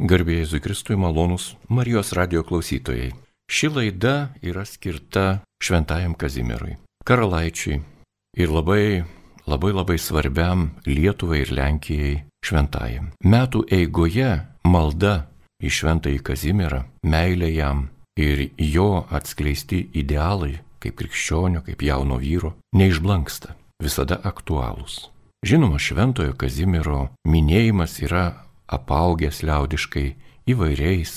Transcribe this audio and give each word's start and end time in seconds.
Garbėjai 0.00 0.46
Jėzui 0.46 0.60
Kristui 0.64 0.96
malonus 0.96 1.50
Marijos 1.68 2.14
radio 2.16 2.40
klausytojai. 2.48 3.10
Ši 3.52 3.68
laida 3.68 4.32
yra 4.40 4.64
skirta 4.64 5.42
Šventajam 5.60 6.14
Kazimirui, 6.16 6.78
karalaičiui 7.04 7.76
ir 8.40 8.48
labai, 8.48 9.04
labai 9.44 9.72
labai 9.76 9.98
svarbiam 10.00 10.70
Lietuvai 10.88 11.42
ir 11.42 11.52
Lenkijai 11.52 12.14
šventajam. 12.40 13.10
Metų 13.20 13.66
eigoje 13.68 14.30
malda 14.64 15.28
į 15.60 15.68
Šventąjį 15.68 16.22
Kazimirą, 16.24 16.86
meilė 17.04 17.52
jam 17.52 17.90
ir 18.16 18.48
jo 18.56 19.04
atskleisti 19.12 19.90
idealai 19.92 20.56
kaip 20.80 20.96
krikščionio, 20.98 21.60
kaip 21.68 21.84
jauno 21.84 22.16
vyro, 22.18 22.56
neišblanksta, 22.74 23.54
visada 23.84 24.18
aktualūs. 24.24 25.12
Žinoma, 25.44 25.76
Šventojo 25.76 26.32
Kazimiero 26.38 27.10
minėjimas 27.28 28.00
yra 28.02 28.24
apaugęs 28.72 29.42
liaudiškai 29.46 30.08
įvairiais 30.50 31.12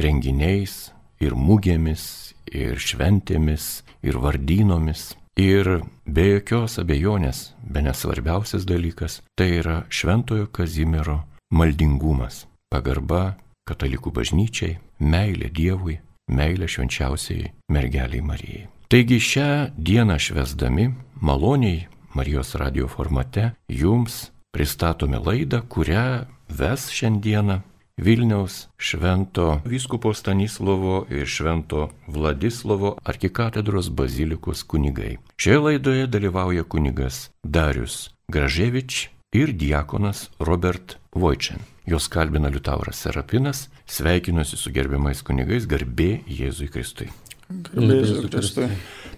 renginiais 0.00 0.90
ir 1.20 1.36
mūgėmis, 1.36 2.34
ir 2.50 2.78
šventėmis, 2.80 3.82
ir 4.02 4.20
vardynomis. 4.22 5.14
Ir 5.40 5.80
be 6.04 6.24
jokios 6.26 6.76
abejonės, 6.82 7.52
be 7.62 7.80
nesvarbiausias 7.86 8.66
dalykas, 8.68 9.20
tai 9.38 9.60
yra 9.60 9.84
Šventojo 9.88 10.50
Kazimiero 10.52 11.22
maldingumas, 11.54 12.44
pagarba 12.68 13.38
katalikų 13.68 14.12
bažnyčiai, 14.12 14.76
meilė 15.00 15.48
Dievui, 15.54 16.00
meilė 16.28 16.68
švenčiausiai 16.68 17.52
mergeliai 17.72 18.20
Marijai. 18.20 18.66
Taigi 18.90 19.20
šią 19.22 19.48
dieną 19.78 20.18
švesdami 20.18 20.90
maloniai 21.22 21.86
Marijos 22.18 22.56
radio 22.58 22.88
formate 22.90 23.52
jums 23.70 24.32
pristatome 24.50 25.20
laidą, 25.22 25.62
kurią 25.62 26.26
ves 26.58 26.90
šiandieną 26.90 27.60
Vilniaus 28.00 28.68
švento 28.78 29.60
vyskupo 29.64 30.14
Stanislovo 30.14 31.06
ir 31.10 31.26
švento 31.26 31.90
Vladislovo 32.06 32.96
arkikatedros 33.04 33.90
bazilikos 33.90 34.62
kunigai. 34.62 35.16
Šioje 35.36 35.58
laidoje 35.58 36.06
dalyvauja 36.06 36.64
kunigas 36.64 37.30
Darius 37.42 38.10
Graževič 38.28 39.08
ir 39.32 39.52
diakonas 39.52 40.30
Robert 40.38 40.96
Vojčen. 41.12 41.58
Jos 41.86 42.08
kalbina 42.08 42.48
Liutauras 42.48 42.96
Serapinas, 42.96 43.68
sveikinuosi 43.86 44.56
su 44.56 44.72
gerbiamais 44.72 45.22
kunigais, 45.22 45.66
garbė 45.66 46.20
Jėzui 46.28 46.70
Kristui. 46.72 47.10
Garbė 47.50 48.00
Jėzui 48.00 48.30
Kristui. 48.30 48.72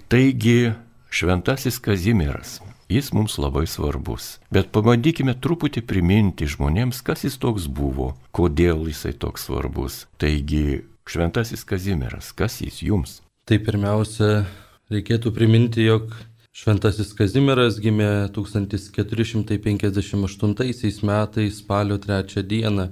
Taigi, 0.09 0.73
šventasis 1.11 1.79
Kazimieras 1.79 2.61
jis 2.93 3.09
mums 3.17 3.39
labai 3.41 3.65
svarbus. 3.71 4.37
Bet 4.53 4.69
pabandykime 4.75 5.35
truputį 5.41 5.81
priminti 5.89 6.45
žmonėms, 6.51 7.01
kas 7.07 7.25
jis 7.27 7.37
toks 7.41 7.67
buvo, 7.67 8.15
kodėl 8.37 8.79
jisai 8.91 9.13
toks 9.17 9.45
svarbus. 9.49 9.95
Taigi, 10.21 10.83
Šventasis 11.09 11.65
Kazimieras, 11.67 12.33
kas 12.37 12.61
jis 12.63 12.83
jums? 12.87 13.11
Tai 13.49 13.59
pirmiausia, 13.65 14.45
reikėtų 14.93 15.29
priminti, 15.35 15.81
jog 15.89 16.05
Šventasis 16.53 17.17
Kazimieras 17.17 17.81
gimė 17.83 18.29
1458 18.37 21.09
metais 21.09 21.53
spalio 21.59 21.97
3 21.99 22.43
dieną. 22.45 22.87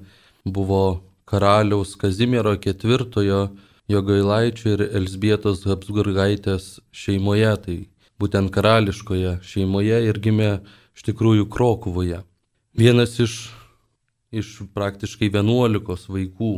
Buvo 0.44 1.00
karaliaus 1.28 1.96
Kazimiero 2.00 2.54
IV 2.56 3.04
Jogailaičio 3.90 4.70
ir 4.74 4.80
Elsbietos 4.96 5.66
Habsburgaitės 5.68 6.80
šeimoje. 6.90 7.56
Tai 7.64 7.76
būtent 8.20 8.52
karališkoje 8.52 9.38
šeimoje 9.46 10.02
ir 10.06 10.20
gimė 10.20 10.50
iš 10.96 11.06
tikrųjų 11.08 11.48
Krokuvoje. 11.52 12.20
Vienas 12.76 13.16
iš, 13.22 13.34
iš 14.30 14.60
praktiškai 14.76 15.30
vienuolikos 15.32 16.06
vaikų 16.12 16.52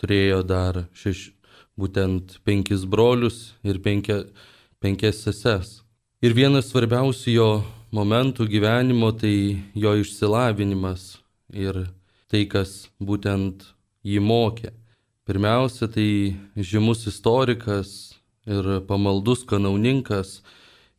turėjo 0.00 0.42
dar 0.46 0.84
šeš, 0.96 1.30
būtent 1.78 2.38
penkis 2.46 2.86
brolius 2.88 3.52
ir 3.66 3.80
penkia, 3.82 4.22
penkias 4.82 5.22
seses. 5.26 5.80
Ir 6.22 6.36
vienas 6.38 6.70
svarbiausių 6.70 7.34
jo 7.34 7.50
momentų 7.92 8.46
gyvenimo 8.48 9.10
tai 9.18 9.34
jo 9.74 9.96
išsilavinimas 9.98 11.18
ir 11.52 11.88
tai, 12.30 12.46
kas 12.46 12.88
būtent 13.02 13.66
jį 14.06 14.22
mokė. 14.22 14.72
Pirmiausia, 15.26 15.86
tai 15.86 16.34
žymus 16.56 17.04
istorikas 17.06 18.14
ir 18.46 18.80
pamaldus 18.88 19.44
kanauninkas 19.46 20.40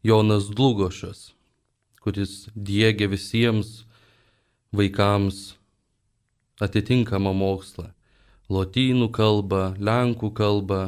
Jonas 0.03 0.49
Dlugošas, 0.51 1.31
kuris 2.03 2.49
diegia 2.55 3.07
visiems 3.07 3.85
vaikams 4.75 5.53
atitinkamą 6.59 7.31
mokslą- 7.31 7.85
lotynų 8.55 9.07
kalbą, 9.15 9.61
lenkų 9.79 10.33
kalbą, 10.35 10.81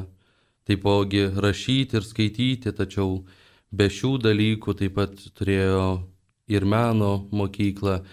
taipogi 0.67 1.31
rašyti 1.31 1.95
ir 1.95 2.03
skaityti, 2.03 2.73
tačiau 2.75 3.23
be 3.71 3.87
šių 3.87 4.11
dalykų 4.25 4.75
taip 4.81 4.95
pat 4.99 5.15
turėjo 5.37 6.03
ir 6.47 6.65
meno 6.65 7.29
mokyklą, 7.31 8.03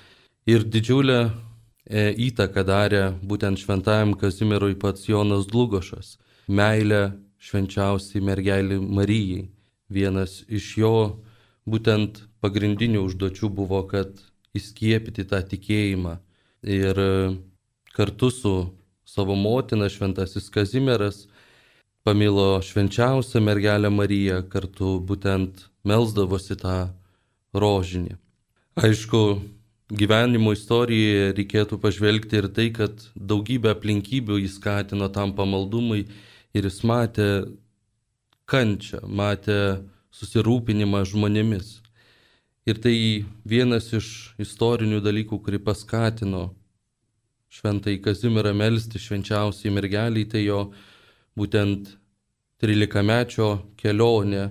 ir 0.46 0.62
didžiulę 0.62 1.32
e, 1.90 2.14
įtaką 2.28 2.62
darė 2.62 3.02
būtent 3.26 3.58
šventajam 3.58 4.14
Kazimierui 4.14 4.78
pats 4.78 5.08
Jonas 5.08 5.50
Dlugošas- 5.50 6.16
meilė 6.58 7.18
švenčiausiai 7.42 8.22
mergelį 8.22 8.78
Marijai. 8.78 9.48
Vienas 9.92 10.40
iš 10.48 10.68
jo 10.80 10.94
būtent 11.68 12.22
pagrindinių 12.42 13.04
užduočių 13.06 13.50
buvo, 13.52 13.82
kad 13.88 14.10
įskiepyti 14.56 15.26
tą 15.28 15.42
tikėjimą. 15.52 16.16
Ir 16.62 16.98
kartu 17.96 18.30
su 18.30 18.54
savo 19.04 19.36
motina 19.36 19.88
šventasis 19.92 20.48
Kazimieras 20.52 21.26
pamilo 22.02 22.60
švenčiausią 22.64 23.42
mergelę 23.44 23.90
Mariją, 23.90 24.42
kartu 24.50 24.96
būtent 25.06 25.66
melzdavosi 25.86 26.56
tą 26.58 26.76
rožinį. 27.54 28.16
Aišku, 28.82 29.22
gyvenimo 29.92 30.54
istorijoje 30.56 31.32
reikėtų 31.36 31.78
pažvelgti 31.82 32.40
ir 32.40 32.48
tai, 32.56 32.70
kad 32.74 33.04
daugybę 33.14 33.74
aplinkybių 33.74 34.40
jis 34.40 34.56
skatino 34.58 35.10
tam 35.12 35.34
pamaldumui 35.36 36.06
ir 36.56 36.68
jis 36.68 36.80
matė 36.88 37.28
kančią, 38.52 39.00
matė 39.08 39.58
susirūpinimą 40.12 41.02
žmonėmis. 41.08 41.78
Ir 42.68 42.78
tai 42.78 42.94
vienas 43.48 43.88
iš 43.96 44.08
istorinių 44.42 45.00
dalykų, 45.02 45.40
kurį 45.42 45.58
paskatino 45.66 46.50
šventai 47.52 47.98
Kazimirą 48.04 48.52
melstį 48.56 49.00
švenčiausiai 49.02 49.72
mergeliai, 49.74 50.28
tai 50.28 50.44
jo 50.44 50.60
būtent 51.36 51.96
13-mečio 52.62 53.48
kelionė 53.80 54.46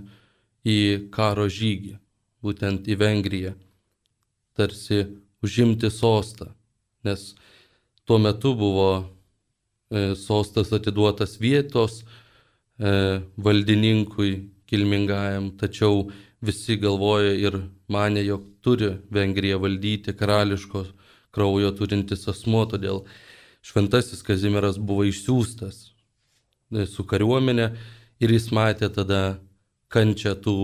į 0.68 0.78
karo 1.14 1.48
žygį, 1.50 1.96
būtent 2.44 2.90
į 2.92 2.98
Vengriją, 3.00 3.54
tarsi 4.58 5.06
užimti 5.42 5.90
sostą, 5.94 6.52
nes 7.08 7.32
tuo 8.06 8.20
metu 8.22 8.52
buvo 8.58 8.90
e, 9.00 10.12
sostas 10.20 10.74
atiduotas 10.76 11.40
vietos 11.42 12.02
valdininkui 12.82 14.32
kilmingajam, 14.66 15.52
tačiau 15.60 16.08
visi 16.42 16.78
galvoja 16.82 17.34
ir 17.38 17.60
mane, 17.92 18.24
jog 18.26 18.48
turi 18.62 18.96
Vengrija 19.12 19.60
valdyti 19.62 20.16
karališko 20.18 20.86
kraujo 21.32 21.72
turintis 21.78 22.28
asmo, 22.32 22.64
todėl 22.66 23.04
šventasis 23.62 24.24
Kazimieras 24.26 24.80
buvo 24.80 25.06
išsiųstas 25.08 25.92
e, 26.72 26.88
su 26.90 27.06
kariuomenė 27.08 27.68
ir 28.24 28.34
jis 28.34 28.50
matė 28.56 28.90
tada 28.90 29.22
kančią 29.92 30.34
tų 30.42 30.58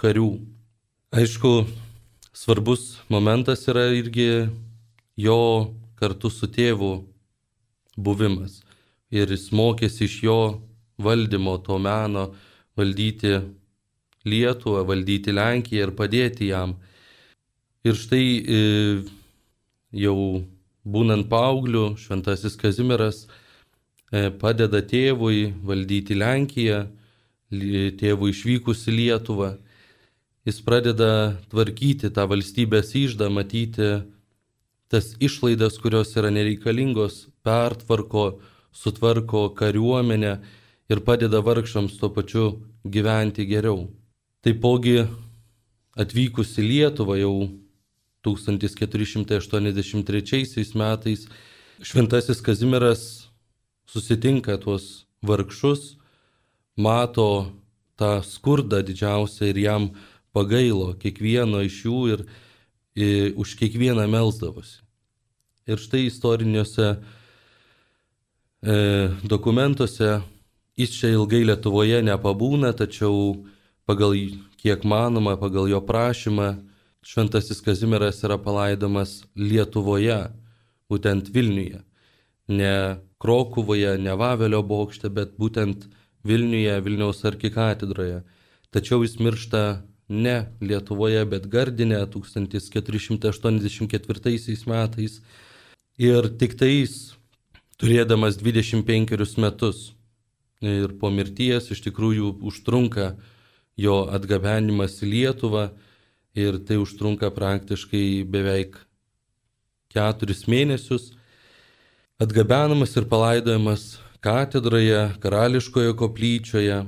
karių. 0.00 0.28
Aišku, 1.14 1.52
svarbus 2.34 2.98
momentas 3.08 3.62
yra 3.70 3.86
irgi 3.94 4.48
jo 5.16 5.40
kartu 6.00 6.30
su 6.30 6.48
tėvu 6.50 6.94
buvimas. 7.96 8.62
Ir 9.14 9.30
jis 9.30 9.50
mokėsi 9.54 10.08
iš 10.08 10.16
jo 10.26 10.38
valdymo, 10.98 11.58
to 11.64 11.78
meno, 11.78 12.28
valdyti 12.76 13.38
Lietuvą, 14.24 14.84
valdyti 14.88 15.34
Lenkiją 15.34 15.88
ir 15.88 15.92
padėti 15.96 16.48
jam. 16.48 16.78
Ir 17.84 17.98
štai 18.00 18.26
e, 18.40 18.60
jau 19.92 20.16
būnant 20.84 21.28
paaugliu, 21.28 21.92
šventasis 22.00 22.56
Kazimieras 22.60 23.26
e, 23.26 24.30
padeda 24.30 24.80
tėvui 24.80 25.52
valdyti 25.64 26.16
Lenkiją, 26.16 26.86
tėvui 28.00 28.32
išvykus 28.32 28.86
į 28.88 28.96
Lietuvą. 28.98 29.52
Jis 30.44 30.58
pradeda 30.64 31.36
tvarkyti 31.52 32.10
tą 32.12 32.26
valstybės 32.28 32.92
išdą, 32.96 33.30
matyti 33.32 33.92
tas 34.92 35.14
išlaidas, 35.20 35.78
kurios 35.80 36.12
yra 36.18 36.32
nereikalingos, 36.32 37.26
pertvarko, 37.44 38.40
sutvarko 38.74 39.48
kariuomenę 39.56 40.36
ir 40.88 41.04
padeda 41.04 41.40
vargšams 41.40 41.98
tuo 41.98 42.14
pačiu 42.14 42.60
gyventi 42.84 43.46
geriau. 43.48 43.88
Taipogi 44.44 45.06
atvykus 45.96 46.58
į 46.60 46.62
Lietuvą 46.68 47.16
jau 47.20 47.48
1483 48.24 50.74
metais 50.80 51.28
šventasis 51.84 52.40
Kazimieras 52.44 53.02
susitinka 53.86 54.56
tuos 54.60 55.06
vargšus, 55.22 55.96
mato 56.76 57.52
tą 57.96 58.22
skurdą 58.24 58.82
didžiausią 58.82 59.44
ir 59.52 59.58
jam 59.58 59.90
pagailo 60.34 60.94
kiekvieno 60.98 61.62
iš 61.62 61.84
jų 61.86 61.98
ir, 62.12 62.24
ir 62.98 63.32
už 63.38 63.54
kiekvieną 63.60 64.08
melsdavosi. 64.10 64.80
Ir 65.64 65.80
štai 65.80 66.10
istoriniuose 66.10 66.98
e, 68.60 68.74
dokumentuose 69.24 70.20
jis 70.76 70.90
čia 70.98 71.08
ilgai 71.14 71.44
Lietuvoje 71.46 72.02
nepabūna, 72.04 72.72
tačiau 72.76 73.46
pagal 73.86 74.14
kiek 74.60 74.84
manoma, 74.88 75.36
pagal 75.40 75.68
jo 75.70 75.80
prašymą, 75.84 76.54
šventasis 77.04 77.60
Kazimieras 77.64 78.24
yra 78.26 78.38
palaidomas 78.40 79.22
Lietuvoje, 79.36 80.30
būtent 80.90 81.24
Vilniuje. 81.34 81.80
Ne 82.48 82.96
Krokuvoje, 83.20 83.98
ne 83.98 84.14
Vavelio 84.20 84.62
bokšte, 84.66 85.08
bet 85.08 85.28
būtent 85.40 85.86
Vilniuje, 86.24 86.80
Vilniaus 86.84 87.24
arkikatedroje. 87.24 88.22
Tačiau 88.74 89.02
jis 89.04 89.18
miršta 89.20 89.82
ne 90.08 90.46
Lietuvoje, 90.60 91.24
bet 91.28 91.46
Gardinė 91.52 92.06
1484 92.10 94.66
metais. 94.72 95.20
Ir 96.00 96.28
tik 96.40 96.52
tais, 96.58 97.14
turėdamas 97.78 98.36
25 98.40 99.38
metus 99.38 99.94
ir 100.64 100.94
po 101.00 101.10
mirties 101.12 101.70
iš 101.74 101.82
tikrųjų 101.84 102.34
užtrunka 102.44 103.14
jo 103.76 104.04
atgabenimas 104.14 105.00
į 105.02 105.10
Lietuvą 105.12 105.68
ir 106.34 106.58
tai 106.66 106.78
užtrunka 106.82 107.30
praktiškai 107.34 108.24
beveik 108.30 108.78
keturis 109.94 110.44
mėnesius. 110.50 111.12
Atgabenamas 112.22 112.94
ir 112.98 113.06
palaidojamas 113.10 113.86
katedroje, 114.24 115.14
karališkoje 115.22 115.94
koplyčioje. 115.98 116.84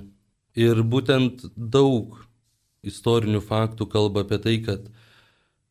Ir 0.56 0.80
būtent 0.82 1.44
daug 1.56 2.16
istorinių 2.86 3.42
faktų 3.44 3.88
kalba 3.92 4.24
apie 4.24 4.38
tai, 4.40 4.56
kad 4.64 4.86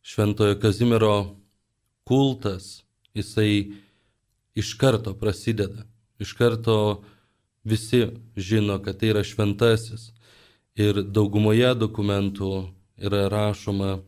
Šventojo 0.06 0.60
Kazimiero 0.62 1.16
kultas, 2.06 2.84
jisai 3.18 3.74
iš 4.56 4.76
karto 4.78 5.16
prasideda. 5.18 5.88
Iš 6.22 6.36
karto 6.38 6.78
visi 7.66 8.08
žino, 8.38 8.80
kad 8.84 9.00
tai 9.00 9.12
yra 9.14 9.24
šventasis. 9.26 10.12
Ir 10.76 11.02
daugumoje 11.04 11.72
dokumentų 11.80 12.52
yra 13.00 13.26
rašoma, 13.32 14.00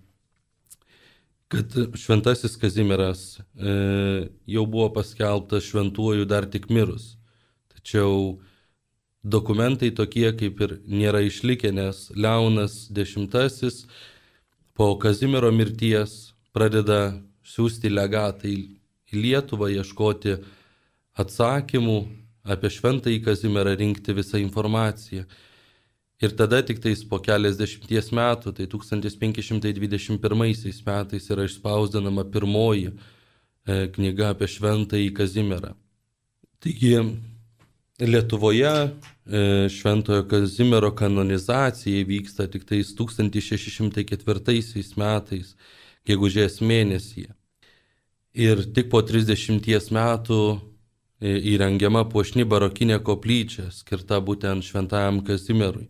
kad 1.47 1.71
šventasis 1.95 2.57
Kazimieras 2.59 3.39
e, 3.39 4.27
jau 4.45 4.65
buvo 4.67 4.89
paskelbtas 4.93 5.63
šventuoju 5.63 6.27
dar 6.27 6.45
tik 6.45 6.67
mirus. 6.69 7.15
Tačiau 7.71 8.41
dokumentai 9.23 9.93
tokie 9.95 10.33
kaip 10.35 10.59
ir 10.61 10.75
nėra 10.87 11.23
išlikę, 11.23 11.71
nes 11.71 12.09
Leonas 12.15 12.89
X 12.91 13.85
po 14.75 14.91
Kazimiero 14.99 15.51
mirties 15.51 16.33
pradeda 16.53 17.15
siūsti 17.47 17.89
legatai 17.89 18.55
į 19.07 19.23
Lietuvą, 19.23 19.71
ieškoti 19.71 20.35
atsakymų 21.15 21.99
apie 22.47 22.71
šventąjį 22.73 23.21
Kazimierą, 23.25 23.75
rinkti 23.79 24.15
visą 24.17 24.39
informaciją. 24.41 25.23
Ir 26.21 26.33
tada 26.33 26.63
tik 26.65 26.79
tais 26.81 27.03
po 27.05 27.19
keliasdešimties 27.21 28.09
metų, 28.17 28.53
tai 28.57 28.65
1521 28.71 30.17
metais 30.17 31.29
yra 31.29 31.45
išspausdinama 31.45 32.23
pirmoji 32.33 32.89
e, 32.89 32.95
knyga 33.93 34.31
apie 34.33 34.47
šventąjį 34.49 35.11
Kazimierą. 35.19 35.75
Taigi 36.63 36.95
Lietuvoje 37.99 38.71
e, 38.71 39.69
Šventojo 39.69 40.23
Kazimiero 40.29 40.91
kanonizacija 40.95 42.05
vyksta 42.05 42.47
tik 42.49 42.65
tais 42.69 42.95
1604 42.97 44.83
metais, 44.97 45.55
gegužės 46.05 46.61
mėnesį. 46.61 47.27
Ir 48.37 48.61
tik 48.73 48.89
po 48.93 49.01
30 49.01 49.91
metų 49.97 50.41
įrengiama 51.21 52.05
puošni 52.11 52.45
barokinė 52.45 52.99
koplyčia, 53.03 53.71
skirta 53.73 54.19
būtent 54.21 54.65
Šventajam 54.67 55.23
Kazimierui. 55.25 55.87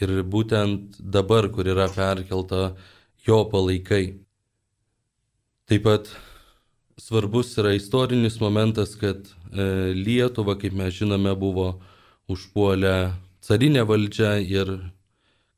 Ir 0.00 0.22
būtent 0.24 0.96
dabar, 0.98 1.50
kur 1.52 1.68
yra 1.68 1.88
perkelta 1.92 2.76
jo 3.26 3.42
palaikai. 3.50 4.20
Taip 5.68 5.84
pat 5.84 6.08
svarbus 7.00 7.52
yra 7.60 7.74
istorinis 7.76 8.40
momentas, 8.40 8.94
kad 8.96 9.28
E, 9.50 9.92
Lietuva, 9.94 10.54
kaip 10.54 10.74
mes 10.78 10.94
žinome, 10.94 11.32
buvo 11.34 11.80
užpuolę 12.30 13.12
carinę 13.42 13.82
valdžią 13.82 14.34
ir 14.46 14.68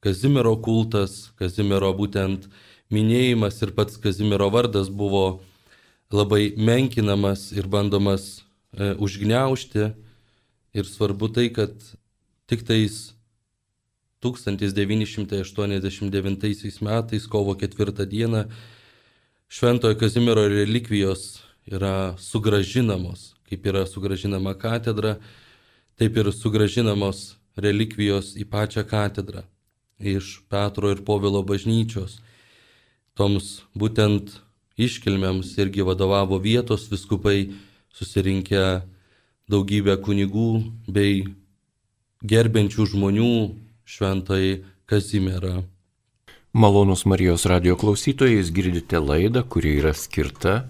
Kazimiero 0.00 0.56
kultas, 0.65 1.29
Kazimiero 1.37 1.93
būtent 1.94 2.49
minėjimas 2.91 3.61
ir 3.62 3.75
pats 3.76 4.00
Kazimiero 4.00 4.49
vardas 4.50 4.88
buvo 4.88 5.43
labai 6.12 6.55
menkinamas 6.56 7.50
ir 7.53 7.69
bandomas 7.69 8.41
užgneušti. 8.78 9.92
Ir 10.72 10.84
svarbu 10.88 11.28
tai, 11.28 11.52
kad 11.52 11.76
tik 12.48 12.64
tais 12.64 13.12
1989 14.24 16.80
metais, 16.80 17.26
kovo 17.26 17.54
4 17.54 18.06
dieną, 18.06 18.48
Šventojo 19.52 19.98
Kazimiero 20.00 20.48
relikvijos 20.48 21.44
yra 21.69 22.16
sugražinamos 22.16 23.36
kaip 23.52 23.66
yra 23.69 23.84
sugražinama 23.86 24.54
katedra, 24.56 25.19
taip 26.00 26.16
ir 26.16 26.30
sugražinamos 26.32 27.34
relikvijos 27.60 28.32
į 28.40 28.46
pačią 28.48 28.86
katedrą 28.88 29.42
iš 30.00 30.38
Petro 30.48 30.88
ir 30.88 31.02
Povilo 31.04 31.42
bažnyčios. 31.44 32.22
Toms 33.12 33.60
būtent 33.76 34.38
iškilmėms 34.80 35.52
irgi 35.60 35.84
vadovavo 35.84 36.38
vietos 36.40 36.88
viskupai 36.88 37.52
susirinkę 37.93 38.83
daugybę 39.53 39.99
kunigų 40.05 40.49
bei 40.89 41.27
gerbiančių 42.25 42.89
žmonių 42.94 43.33
šventai 43.85 44.62
Kazimierą. 44.87 45.62
Malonus 46.53 47.06
Marijos 47.09 47.47
radio 47.49 47.77
klausytojais 47.81 48.50
girdite 48.53 49.00
laidą, 49.00 49.43
kuri 49.49 49.79
yra 49.81 49.94
skirta 49.97 50.67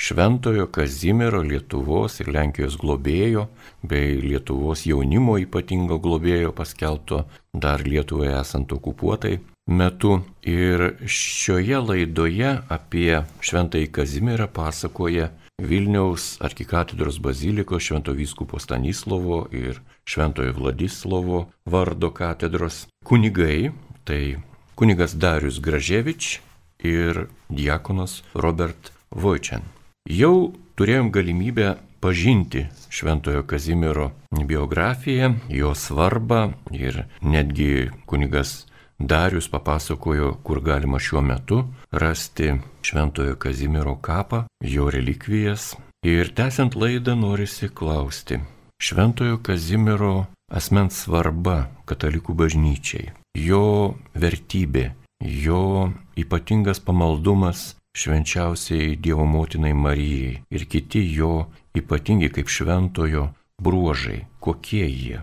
Šventojo 0.00 0.64
Kazimiero 0.72 1.42
Lietuvos 1.44 2.14
ir 2.22 2.30
Lenkijos 2.32 2.78
globėjo 2.80 3.44
bei 3.84 4.14
Lietuvos 4.22 4.86
jaunimo 4.88 5.36
ypatingo 5.42 5.98
globėjo 6.00 6.54
paskelbto 6.56 7.26
dar 7.52 7.84
Lietuvoje 7.84 8.32
esant 8.38 8.72
okupuotai 8.72 9.34
metu. 9.68 10.22
Ir 10.42 10.96
šioje 11.04 11.82
laidoje 11.84 12.54
apie 12.72 13.20
Šventąjį 13.44 13.90
Kazimierą 13.98 14.48
pasakoja 14.56 15.28
Vilniaus 15.60 16.36
arkikatedros 16.40 17.18
bazilikos 17.22 17.82
Švento 17.82 18.12
vyskupo 18.12 18.58
Stanislovo 18.58 19.46
ir 19.52 19.80
Šventojo 20.04 20.52
Vladislovo 20.52 21.48
vardo 21.64 22.10
katedros 22.10 22.86
kunigai, 23.04 23.70
tai 24.04 24.38
kunigas 24.74 25.14
Darius 25.14 25.60
Graževič 25.60 26.40
ir 26.82 27.26
diakonas 27.48 28.22
Robert 28.34 28.92
Vojčian. 29.10 29.62
Jau 30.08 30.52
turėjom 30.80 31.10
galimybę 31.12 31.76
pažinti 32.00 32.66
Šventojo 32.88 33.42
Kazimiero 33.44 34.10
biografiją, 34.32 35.34
jo 35.48 35.74
svarbą 35.74 36.52
ir 36.72 37.04
netgi 37.22 37.90
kunigas 38.06 38.69
Darius 39.00 39.48
papasakojo, 39.48 40.34
kur 40.42 40.60
galima 40.60 40.98
šiuo 40.98 41.22
metu 41.24 41.64
rasti 41.90 42.52
Šventojo 42.82 43.36
Kazimiero 43.36 43.96
kapą, 43.96 44.44
jo 44.60 44.90
relikvijas. 44.90 45.74
Ir 46.04 46.32
tęsiant 46.36 46.76
laidą 46.76 47.16
norisi 47.16 47.68
klausti, 47.68 48.40
Šventojo 48.80 49.38
Kazimiero 49.44 50.26
asmens 50.52 51.02
svarba 51.04 51.70
katalikų 51.88 52.36
bažnyčiai, 52.36 53.10
jo 53.36 53.96
vertybė, 54.14 54.90
jo 55.20 55.90
ypatingas 56.20 56.80
pamaldumas 56.84 57.74
švenčiausiai 57.96 58.96
Dievo 58.96 59.24
motinai 59.24 59.72
Marijai 59.74 60.40
ir 60.50 60.64
kiti 60.68 61.02
jo 61.16 61.46
ypatingi 61.76 62.30
kaip 62.32 62.48
šventojo 62.48 63.30
bruožai. 63.62 64.26
Kokie 64.40 64.86
jie? 64.88 65.20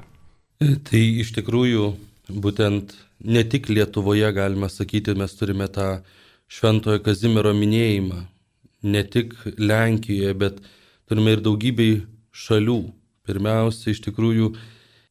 Tai 0.57 1.03
iš 1.22 1.34
tikrųjų 1.38 1.91
būtent 2.29 2.93
ne 3.19 3.43
tik 3.50 3.69
Lietuvoje 3.69 4.31
galime 4.33 4.69
sakyti, 4.69 5.15
mes 5.17 5.36
turime 5.36 5.67
tą 5.67 6.01
šventojo 6.47 7.01
Kazimiero 7.03 7.53
minėjimą. 7.53 8.24
Ne 8.83 9.03
tik 9.03 9.33
Lenkijoje, 9.57 10.33
bet 10.38 10.59
turime 11.09 11.33
ir 11.36 11.41
daugybei 11.43 12.01
šalių. 12.31 12.79
Pirmiausia, 13.27 13.91
iš 13.91 14.03
tikrųjų 14.05 14.53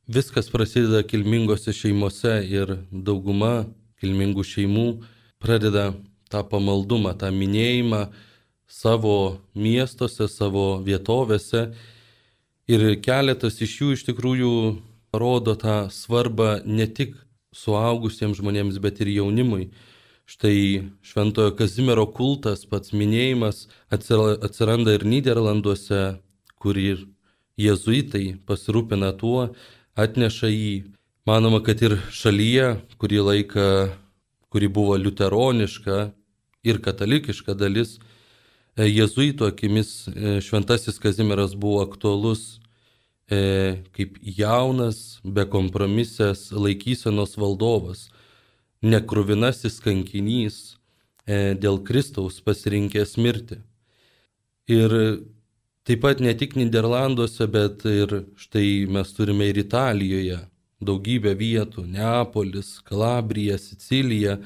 viskas 0.08 0.48
prasideda 0.52 1.02
kilmingose 1.04 1.75
šeimose 1.75 2.38
ir 2.48 2.78
dauguma 2.90 3.66
kilmingų 4.00 4.44
šeimų 4.46 4.86
pradeda 5.42 5.90
tą 6.30 6.42
pamaldumą, 6.46 7.12
tą 7.18 7.28
minėjimą 7.34 8.06
savo 8.66 9.42
miestuose, 9.54 10.28
savo 10.30 10.78
vietovėse. 10.86 11.68
Ir 12.66 12.88
keletas 13.02 13.60
iš 13.62 13.76
jų 13.80 13.92
iš 13.94 14.06
tikrųjų 14.08 14.54
rodo 15.14 15.54
tą 15.58 15.86
svarbą 15.92 16.62
ne 16.66 16.86
tik 16.86 17.14
suaugusiems 17.56 18.40
žmonėms, 18.40 18.80
bet 18.82 19.00
ir 19.00 19.12
jaunimui. 19.14 19.70
Štai 20.26 20.90
Šventojo 21.06 21.54
Kazimiero 21.58 22.06
kultas, 22.10 22.64
pats 22.66 22.92
minėjimas 22.92 23.66
atsiranda 23.94 24.96
ir 24.96 25.06
Niderlanduose, 25.06 26.18
kur 26.58 26.78
ir 26.80 27.06
jėzuitai 27.60 28.36
pasirūpina 28.48 29.12
tuo, 29.20 29.52
atneša 29.96 30.50
jį. 30.50 30.75
Manoma, 31.26 31.62
kad 31.62 31.80
ir 31.82 31.96
šalyje, 32.14 32.76
kurį 33.02 33.22
laiką, 33.30 33.70
kuri 34.50 34.68
buvo 34.70 34.98
liuteroniška 34.98 36.10
ir 36.66 36.82
katalikiška 36.82 37.54
dalis, 37.58 37.96
E, 38.76 38.84
jėzuito 38.84 39.48
akimis 39.48 40.04
e, 40.10 40.36
šventasis 40.44 41.00
Kazimieras 41.00 41.54
buvo 41.56 41.80
aktualus 41.80 42.58
e, 43.30 43.83
kaip 43.97 44.18
jaunas, 44.23 45.21
bekompromisės 45.25 46.50
laikysenos 46.52 47.37
valdovas, 47.40 48.09
nekruvinasis 48.83 49.80
kankinys 49.83 50.76
dėl 51.26 51.80
Kristaus 51.83 52.38
pasirinkęs 52.38 53.16
mirti. 53.18 53.56
Ir 54.71 54.92
taip 55.87 56.02
pat 56.02 56.21
ne 56.23 56.35
tik 56.38 56.54
Niderlanduose, 56.54 57.49
bet 57.50 57.83
ir 57.90 58.21
štai 58.38 58.87
mes 58.90 59.11
turime 59.14 59.49
ir 59.50 59.59
Italijoje 59.59 60.38
daugybę 60.83 61.35
vietų- 61.38 61.87
Neapolis, 61.97 62.80
Kalabrija, 62.85 63.59
Sicilija, 63.59 64.38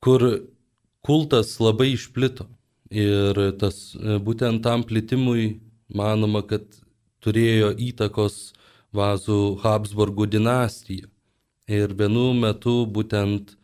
kur 0.00 0.46
kultas 1.02 1.58
labai 1.60 1.94
išplito. 1.94 2.46
Ir 2.90 3.34
tas 3.58 3.94
e, 3.94 4.18
būtent 4.18 4.62
tam 4.62 4.82
plitimui 4.82 5.60
manoma, 5.94 6.42
kad 6.42 6.64
turėjo 7.24 7.72
įtakos 7.88 8.52
vazų 8.96 9.40
Habsburgų 9.62 10.26
dinastija. 10.34 11.08
Ir 11.70 11.94
vienu 11.94 12.32
metu 12.34 12.82
būtent, 12.90 13.54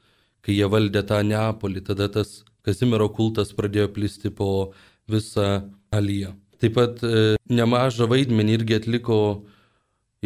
kai 0.44 0.54
jie 0.54 0.68
valdė 0.70 1.02
tą 1.06 1.22
Neapolį, 1.26 1.82
tada 1.88 2.08
tas 2.12 2.42
Kazimiero 2.66 3.06
kultas 3.14 3.52
pradėjo 3.54 3.92
plisti 3.94 4.30
po 4.34 4.72
visą 5.06 5.68
Aliją. 5.94 6.32
Taip 6.58 6.74
pat 6.74 7.02
e, 7.06 7.36
nemažą 7.46 8.08
vaidmenį 8.10 8.56
irgi 8.56 8.78
atliko 8.80 9.18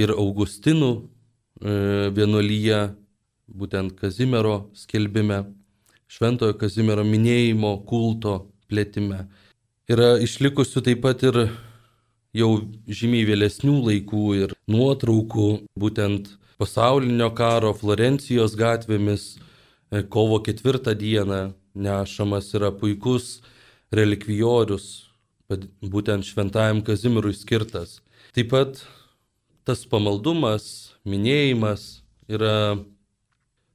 ir 0.01 0.13
Augustinų 0.15 0.91
e, 0.97 1.03
vienuolyje, 2.17 2.81
būtent 3.51 3.97
Kazimiero 3.99 4.71
skelbime, 4.79 5.43
Šventojo 6.11 6.57
Kazimiero 6.59 7.05
minėjimo 7.07 7.75
kulto 7.87 8.37
plėtime. 8.71 9.27
Yra 9.91 10.15
išlikusių 10.23 10.85
taip 10.87 11.05
pat 11.05 11.23
ir 11.29 11.43
jau 12.37 12.51
žymiai 12.87 13.27
vėlesnių 13.29 13.77
laikų 13.87 14.25
ir 14.39 14.55
nuotraukų, 14.71 15.49
būtent 15.79 16.33
pasaulinio 16.61 17.31
karo 17.35 17.73
Florencijos 17.75 18.57
gatvėmis 18.59 19.25
e, 19.37 20.03
kovo 20.03 20.41
ketvirtą 20.45 20.95
dieną 20.99 21.41
nešamas 21.75 22.53
yra 22.59 22.71
puikus 22.75 23.41
relikvijorius, 23.95 25.11
būtent 25.83 26.27
šventajam 26.29 26.85
Kazimirui 26.87 27.35
skirtas. 27.35 27.99
Taip 28.37 28.53
pat 28.53 28.85
tas 29.67 29.83
pamaldumas, 29.91 30.95
minėjimas 31.07 32.03
yra 32.31 32.79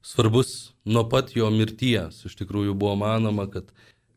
svarbus 0.06 0.72
nuo 0.86 1.04
pat 1.10 1.34
jo 1.36 1.50
mirties. 1.52 2.22
Iš 2.28 2.38
tikrųjų 2.40 2.76
buvo 2.78 2.96
manoma, 3.00 3.48
kad 3.50 3.68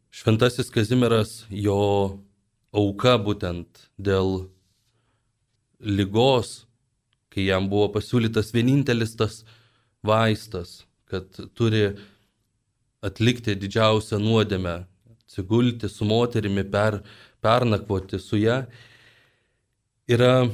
Šventasis 0.10 0.72
Kazimieras, 0.74 1.43
jo 1.50 2.19
auka 2.75 3.17
būtent 3.17 3.89
dėl 3.97 4.49
lygos, 5.79 6.65
kai 7.29 7.47
jam 7.47 7.69
buvo 7.69 7.89
pasiūlytas 7.95 8.53
vienintelis 8.53 9.15
tas 9.17 9.43
vaistas, 10.05 10.83
kad 11.09 11.27
turi 11.57 11.95
atlikti 13.05 13.55
didžiausią 13.55 14.19
nuodėmę, 14.21 14.75
atsigulti 15.13 15.89
su 15.89 16.05
moterimi, 16.05 16.65
per, 16.65 17.01
pernakvoti 17.41 18.19
su 18.19 18.39
ją, 18.41 18.63
yra 20.09 20.49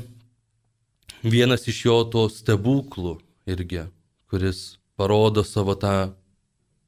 vienas 1.23 1.65
iš 1.67 1.85
jo 1.87 1.97
to 2.11 2.27
stebuklų 2.29 3.17
irgi, 3.49 3.87
kuris 4.29 4.77
parodo 4.95 5.43
savo 5.43 5.75
tą 5.79 6.13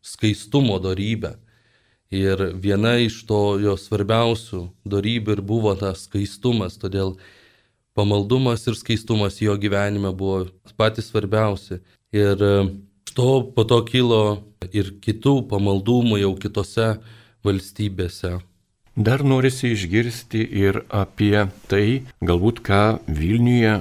skaistumo 0.05 0.77
darybę 0.83 1.35
Ir 2.13 2.39
viena 2.55 2.95
iš 3.03 3.19
to 3.27 3.57
jo 3.59 3.75
svarbiausių 3.75 4.61
darybių 4.87 5.33
ir 5.35 5.41
buvo 5.43 5.73
tas 5.75 6.05
skaistumas, 6.07 6.77
todėl 6.79 7.17
pamaldumas 7.97 8.63
ir 8.67 8.77
skaistumas 8.79 9.41
jo 9.41 9.57
gyvenime 9.59 10.13
buvo 10.15 10.45
patys 10.79 11.11
svarbiausi. 11.11 11.81
Ir 12.15 12.39
e, 12.39 12.53
to 13.11 13.31
po 13.51 13.65
to 13.67 13.81
kilo 13.83 14.21
ir 14.71 14.93
kitų 15.03 15.49
pamaldumų 15.51 16.21
jau 16.21 16.31
kitose 16.39 16.93
valstybėse. 17.43 18.37
Dar 18.97 19.21
norisi 19.21 19.69
išgirsti 19.75 20.39
ir 20.57 20.79
apie 20.89 21.43
tai, 21.69 22.01
galbūt 22.25 22.63
ką 22.65 22.79
Vilniuje 23.05 23.75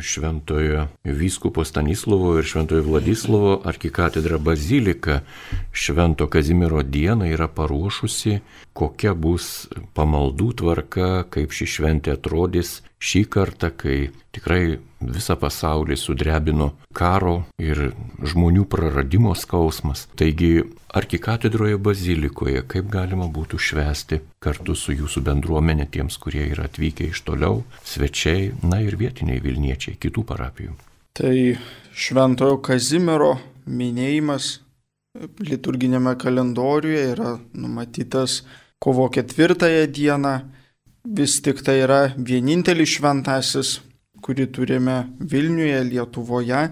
Šventojo 0.00 0.86
vyskupo 1.04 1.66
Stanislovo 1.68 2.30
ir 2.40 2.48
Šventojo 2.48 2.86
Vladislovo 2.86 3.58
arkikatedra 3.68 4.38
bazilika 4.40 5.18
Švento 5.68 6.30
Kazimiero 6.32 6.80
dieną 6.80 7.28
yra 7.28 7.50
paruošusi, 7.52 8.38
kokia 8.72 9.12
bus 9.12 9.68
pamaldų 9.92 10.48
tvarka, 10.62 11.10
kaip 11.28 11.52
ši 11.52 11.68
šventė 11.76 12.16
atrodys 12.16 12.78
šį 13.02 13.22
kartą, 13.30 13.70
kai 13.76 13.98
tikrai 14.34 14.78
visą 15.04 15.36
pasaulį 15.38 15.96
sudrebino 16.00 16.70
karo 16.96 17.44
ir 17.60 17.92
žmonių 18.24 18.64
praradimo 18.70 19.34
skausmas. 19.36 20.06
Taigi 20.16 20.64
arkikatedroje 20.94 21.78
bazilikoje 21.78 22.64
kaip 22.70 22.88
galima 22.92 23.28
būtų 23.28 23.60
švesti 23.60 24.20
kartu 24.42 24.76
su 24.78 24.96
jūsų 24.96 25.24
bendruomenė 25.28 25.88
tiems, 25.92 26.18
kurie 26.22 26.46
yra 26.48 26.68
atvykę 26.70 27.10
iš 27.10 27.24
toliau, 27.28 27.62
svečiai, 27.84 28.52
na 28.62 28.80
ir 28.84 28.96
vietiniai 29.00 29.42
Vilniečiai 29.44 29.98
kitų 30.00 30.24
parapijų. 30.30 30.76
Tai 31.14 31.34
Šventojo 31.94 32.58
Kazimiero 32.64 33.36
minėjimas 33.70 34.58
liturginėme 35.38 36.16
kalendoriuje 36.18 37.02
yra 37.12 37.36
numatytas 37.54 38.42
kovo 38.82 39.08
ketvirtąją 39.14 39.86
dieną. 39.86 40.34
Vis 41.04 41.40
tik 41.44 41.60
tai 41.64 41.82
yra 41.84 42.14
vienintelis 42.16 42.96
šventasis 42.96 43.78
kurį 44.24 44.48
turime 44.54 44.98
Vilniuje, 45.20 45.82
Lietuvoje. 45.90 46.68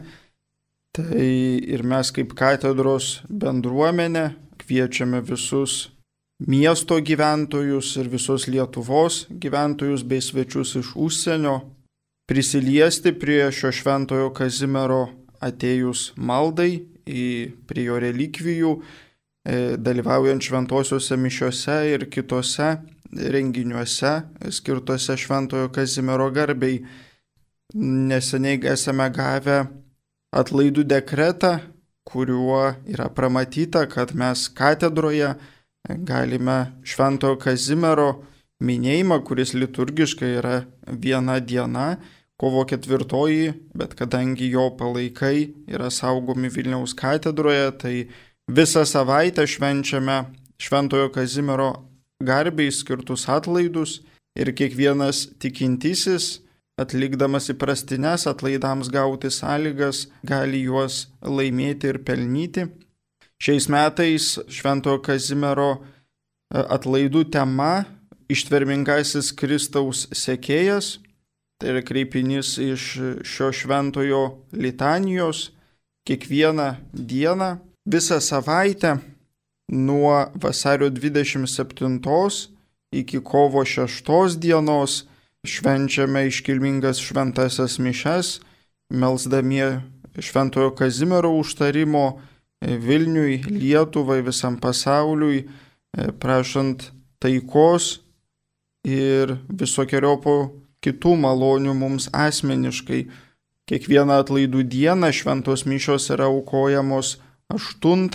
Tai 0.92 1.26
ir 1.72 1.84
mes 1.88 2.10
kaip 2.12 2.34
katedros 2.36 3.22
bendruomenė 3.28 4.26
kviečiame 4.60 5.22
visus 5.24 5.86
miesto 6.48 6.98
gyventojus 7.00 7.94
ir 8.00 8.10
visus 8.12 8.44
Lietuvos 8.50 9.22
gyventojus 9.30 10.04
bei 10.04 10.20
svečius 10.20 10.74
iš 10.80 10.92
užsienio 11.00 11.62
prisiliesti 12.28 13.14
prie 13.16 13.46
šio 13.52 13.72
šventojo 13.72 14.32
Kazimiero 14.36 15.06
atėjus 15.42 16.10
maldai 16.16 16.84
į 17.08 17.24
prie 17.66 17.86
jo 17.88 17.96
relikvijų, 18.04 18.74
e, 19.48 19.56
dalyvaujant 19.80 20.44
šventosiuose 20.44 21.16
mišiuose 21.18 21.78
ir 21.94 22.06
kitose 22.12 22.68
renginiuose 23.12 24.12
skirtuose 24.50 25.16
šventojo 25.16 25.68
Kazimiero 25.72 26.30
garbiai. 26.30 26.82
Neseniai 27.74 28.60
esame 28.72 29.08
gavę 29.12 29.62
atlaidų 30.36 30.84
dekretą, 30.88 31.58
kuriuo 32.04 32.74
yra 32.88 33.08
pramatyta, 33.14 33.86
kad 33.88 34.12
mes 34.18 34.48
katedroje 34.52 35.34
galime 35.88 36.58
Šventojo 36.84 37.38
Kazimiero 37.40 38.10
minėjimą, 38.62 39.22
kuris 39.26 39.54
liturgiškai 39.56 40.34
yra 40.38 40.56
viena 40.86 41.38
diena, 41.40 41.96
kovo 42.36 42.64
ketvirtoji, 42.66 43.52
bet 43.78 43.94
kadangi 43.98 44.50
jo 44.50 44.68
palaikai 44.78 45.52
yra 45.70 45.90
saugomi 45.90 46.50
Vilniaus 46.50 46.94
katedroje, 46.98 47.70
tai 47.78 47.96
visą 48.50 48.84
savaitę 48.86 49.46
švenčiame 49.46 50.24
Šventojo 50.62 51.10
Kazimiero 51.14 51.91
garbiai 52.24 52.72
skirtus 52.72 53.28
atlaidus 53.28 54.00
ir 54.38 54.52
kiekvienas 54.56 55.26
tikintysis 55.42 56.38
atlikdamas 56.80 57.50
įprastines 57.52 58.26
atlaidams 58.30 58.90
gauti 58.92 59.30
sąlygas, 59.32 60.06
gali 60.24 60.64
juos 60.66 61.06
laimėti 61.22 61.90
ir 61.92 62.00
pelnyti. 62.06 62.66
Šiais 63.42 63.68
metais 63.72 64.36
Šventojo 64.50 65.02
Kazimiero 65.02 65.70
e, 65.74 65.80
atlaidų 66.62 67.26
tema- 67.34 67.84
ištvermingasis 68.32 69.32
Kristaus 69.36 70.06
sekėjas, 70.14 70.98
tai 71.58 71.74
yra 71.74 71.82
kreipinys 71.82 72.56
iš 72.58 72.84
šio 73.26 73.50
šventojo 73.52 74.22
litanijos 74.52 75.50
kiekvieną 76.08 76.76
dieną, 76.94 77.58
visą 77.86 78.18
savaitę 78.20 78.96
nuo 79.72 80.26
vasario 80.34 80.90
27 80.90 82.48
iki 82.92 83.20
kovo 83.24 83.64
6 83.64 84.38
dienos 84.38 85.06
švenčiame 85.44 86.26
iškilmingas 86.28 87.00
šventasias 87.00 87.78
mišes, 87.78 88.40
melsdami 88.90 89.80
Šventojo 90.18 90.74
Kazimiero 90.76 91.30
užtarimo 91.30 92.20
Vilniui, 92.60 93.42
Lietuvai, 93.48 94.20
visam 94.22 94.58
pasauliui, 94.60 95.48
prašant 96.20 96.92
taikos 97.18 98.02
ir 98.84 99.38
visokiojopo 99.48 100.36
kitų 100.84 101.16
malonių 101.24 101.74
mums 101.74 102.10
asmeniškai. 102.12 103.06
Kiekvieną 103.70 104.20
atlaidų 104.20 104.66
dieną 104.68 105.12
šventos 105.14 105.64
mišios 105.64 106.10
yra 106.12 106.28
aukojamos 106.28 107.16
8, 107.48 108.08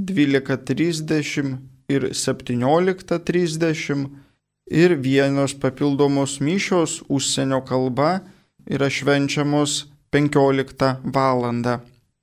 12.30 0.00 1.56
ir 1.88 2.02
17.30 2.10 4.08
ir 4.70 4.96
vienos 4.96 5.54
papildomos 5.54 6.40
mišios 6.40 7.02
užsienio 7.08 7.60
kalba 7.64 8.20
yra 8.66 8.90
švenčiamos 8.90 9.86
15 10.12 10.96
val. 11.14 11.42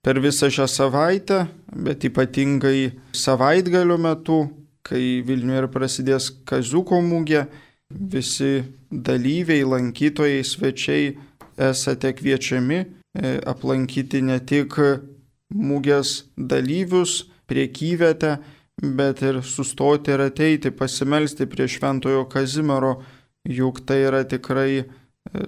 Per 0.02 0.20
visą 0.24 0.48
šią 0.50 0.68
savaitę, 0.72 1.48
bet 1.76 2.06
ypatingai 2.08 2.92
savaitgalio 3.12 3.98
metu, 4.00 4.48
kai 4.88 5.22
Vilniuje 5.28 5.64
ir 5.66 5.68
prasidės 5.68 6.30
Kazuko 6.48 7.02
mūgė, 7.04 7.46
visi 7.92 8.64
dalyviai, 8.92 9.66
lankytojai, 9.68 10.44
svečiai 10.48 11.18
esate 11.58 12.14
kviečiami 12.16 12.78
e, 12.80 12.86
aplankyti 13.44 14.22
ne 14.24 14.40
tik 14.40 14.78
mūgės 15.52 16.22
dalyvius, 16.38 17.26
priekyvietę, 17.48 18.38
bet 18.82 19.22
ir 19.26 19.42
sustoti 19.44 20.14
ir 20.14 20.24
ateiti, 20.28 20.72
pasimelsti 20.72 21.48
prie 21.50 21.68
Šventojo 21.68 22.26
Kazimiero, 22.30 22.98
juk 23.48 23.82
tai 23.88 24.04
yra 24.06 24.24
tikrai 24.28 24.84
e, 24.84 24.86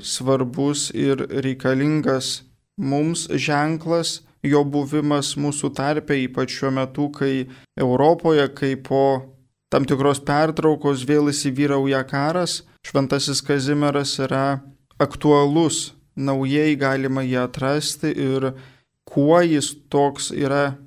svarbus 0.01 0.89
ir 0.95 1.25
reikalingas 1.43 2.39
mums 2.79 3.27
ženklas, 3.29 4.21
jo 4.43 4.63
buvimas 4.63 5.35
mūsų 5.37 5.73
tarpe, 5.75 6.15
ypač 6.23 6.55
šiuo 6.55 6.71
metu, 6.73 7.09
kai 7.11 7.49
Europoje, 7.77 8.47
kai 8.55 8.73
po 8.79 9.03
tam 9.69 9.85
tikros 9.85 10.23
pertraukos 10.25 11.05
vėl 11.05 11.29
įsivyrauja 11.33 12.01
karas, 12.09 12.63
Šventasis 12.87 13.43
Kazimieras 13.45 14.15
yra 14.23 14.61
aktualus, 14.99 15.91
naujai 16.15 16.73
galima 16.79 17.21
jį 17.27 17.37
atrasti 17.43 18.11
ir 18.15 18.53
kuo 19.07 19.39
jis 19.43 19.73
toks 19.91 20.31
yra 20.35 20.79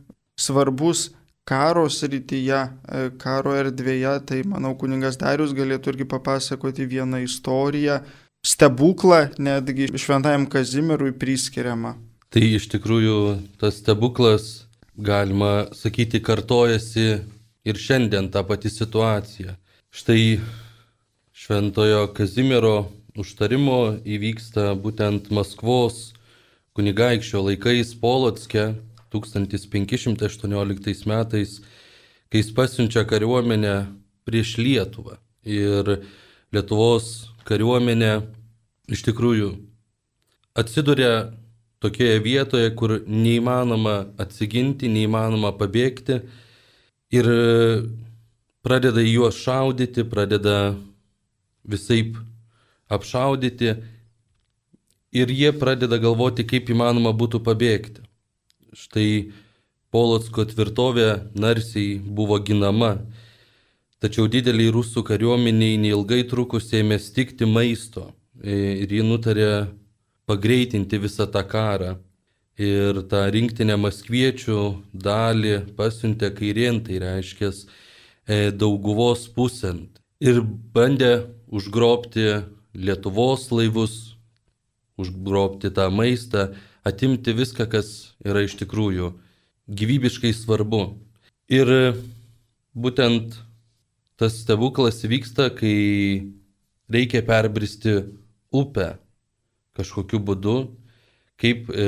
svarbus 0.43 1.11
karo 1.45 1.89
srityje, 1.91 2.59
e, 2.59 3.11
karo 3.19 3.55
erdvėje, 3.59 4.15
tai 4.27 4.43
manau 4.47 4.75
kuningas 4.79 5.19
Darius 5.19 5.55
galėtų 5.55 5.95
irgi 5.95 6.07
papasakoti 6.09 6.87
vieną 6.87 7.23
istoriją, 7.27 8.01
stebuklą 8.47 9.29
netgi 9.39 9.91
šventajam 9.99 10.47
Kazimierui 10.51 11.15
priskiriamą. 11.19 11.97
Tai 12.33 12.43
iš 12.43 12.69
tikrųjų 12.73 13.19
tas 13.61 13.79
stebuklas, 13.83 14.67
galima 14.97 15.69
sakyti, 15.77 16.23
kartojasi 16.23 17.07
ir 17.65 17.79
šiandien 17.79 18.31
ta 18.33 18.43
pati 18.47 18.71
situacija. 18.71 19.57
Štai 19.93 20.41
šventojo 21.37 22.07
Kazimiero 22.17 22.89
užtarimo 23.19 23.99
įvyksta 24.09 24.73
būtent 24.81 25.29
Maskvos 25.35 26.13
kunigaikščio 26.73 27.43
laikais 27.51 27.93
Polotske 28.01 28.73
1518 29.13 31.07
metais, 31.11 31.59
kai 32.33 32.41
jis 32.41 32.53
pasiunčia 32.57 33.05
kariuomenę 33.09 33.77
prieš 34.25 34.57
Lietuvą. 34.59 35.19
Ir 35.45 35.99
Lietuvos 36.53 37.29
kariuomenė 37.49 38.13
iš 38.93 39.05
tikrųjų 39.09 39.53
atsiduria 40.59 41.33
tokioje 41.83 42.21
vietoje, 42.23 42.71
kur 42.79 43.01
neįmanoma 43.07 43.97
atsiginti, 44.23 44.91
neįmanoma 44.93 45.51
pabėgti 45.59 46.21
ir 47.13 47.29
pradeda 48.63 49.03
juos 49.03 49.41
šaudyti, 49.43 50.05
pradeda 50.07 50.77
visaip 51.67 52.17
apšaudyti 52.93 53.75
ir 55.13 55.35
jie 55.35 55.51
pradeda 55.59 55.99
galvoti, 55.99 56.47
kaip 56.47 56.71
įmanoma 56.71 57.13
būtų 57.17 57.43
pabėgti. 57.45 58.02
Štai 58.73 59.33
Polotsko 59.93 60.47
tvirtovė 60.49 61.09
narsiai 61.37 61.99
buvo 62.01 62.39
ginama, 62.41 62.95
tačiau 64.01 64.25
dideliai 64.33 64.73
rusų 64.73 65.03
kariuomeniai 65.05 65.77
neilgai 65.83 66.23
trukus 66.31 66.71
ėmė 66.73 66.97
stikti 66.97 67.45
maisto 67.45 68.09
ir 68.41 68.89
ji 68.89 69.03
nutarė 69.05 69.69
pagreitinti 70.27 70.99
visą 71.03 71.29
tą 71.29 71.45
karą. 71.45 71.99
Ir 72.57 73.03
tą 73.09 73.23
rinktinę 73.33 73.79
maskviečių 73.81 74.59
dalį 74.93 75.55
pasiuntė 75.77 76.29
kairien, 76.37 76.83
tai 76.85 76.99
reiškia 77.01 77.49
e, 77.49 78.51
dauguvos 78.53 79.25
pusent. 79.33 80.01
Ir 80.21 80.43
bandė 80.45 81.27
užgrobti 81.49 82.43
Lietuvos 82.73 83.49
laivus, 83.53 84.17
užgrobti 85.01 85.73
tą 85.73 85.89
maistą, 85.93 86.53
atimti 86.85 87.35
viską, 87.37 87.69
kas 87.71 88.13
yra 88.25 88.43
iš 88.47 88.57
tikrųjų 88.61 89.13
gyvybiškai 89.71 90.33
svarbu. 90.35 90.83
Ir 91.53 91.69
būtent 92.75 93.37
tas 94.19 94.41
stebuklas 94.43 95.03
vyksta, 95.05 95.51
kai 95.55 96.33
reikia 96.93 97.23
perbristi 97.27 98.01
upę 98.53 98.97
kažkokiu 99.77 100.21
būdu, 100.21 100.57
kaip 101.41 101.71
e, 101.73 101.87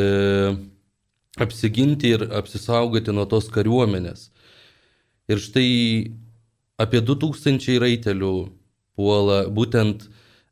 apsiginti 1.39 2.15
ir 2.17 2.27
apsisaugoti 2.35 3.13
nuo 3.13 3.27
tos 3.29 3.51
kariuomenės. 3.53 4.31
Ir 5.29 5.41
štai 5.41 5.71
apie 6.81 7.01
2000 7.05 7.79
raitelių 7.83 8.35
puola 8.97 9.45
būtent 9.51 10.09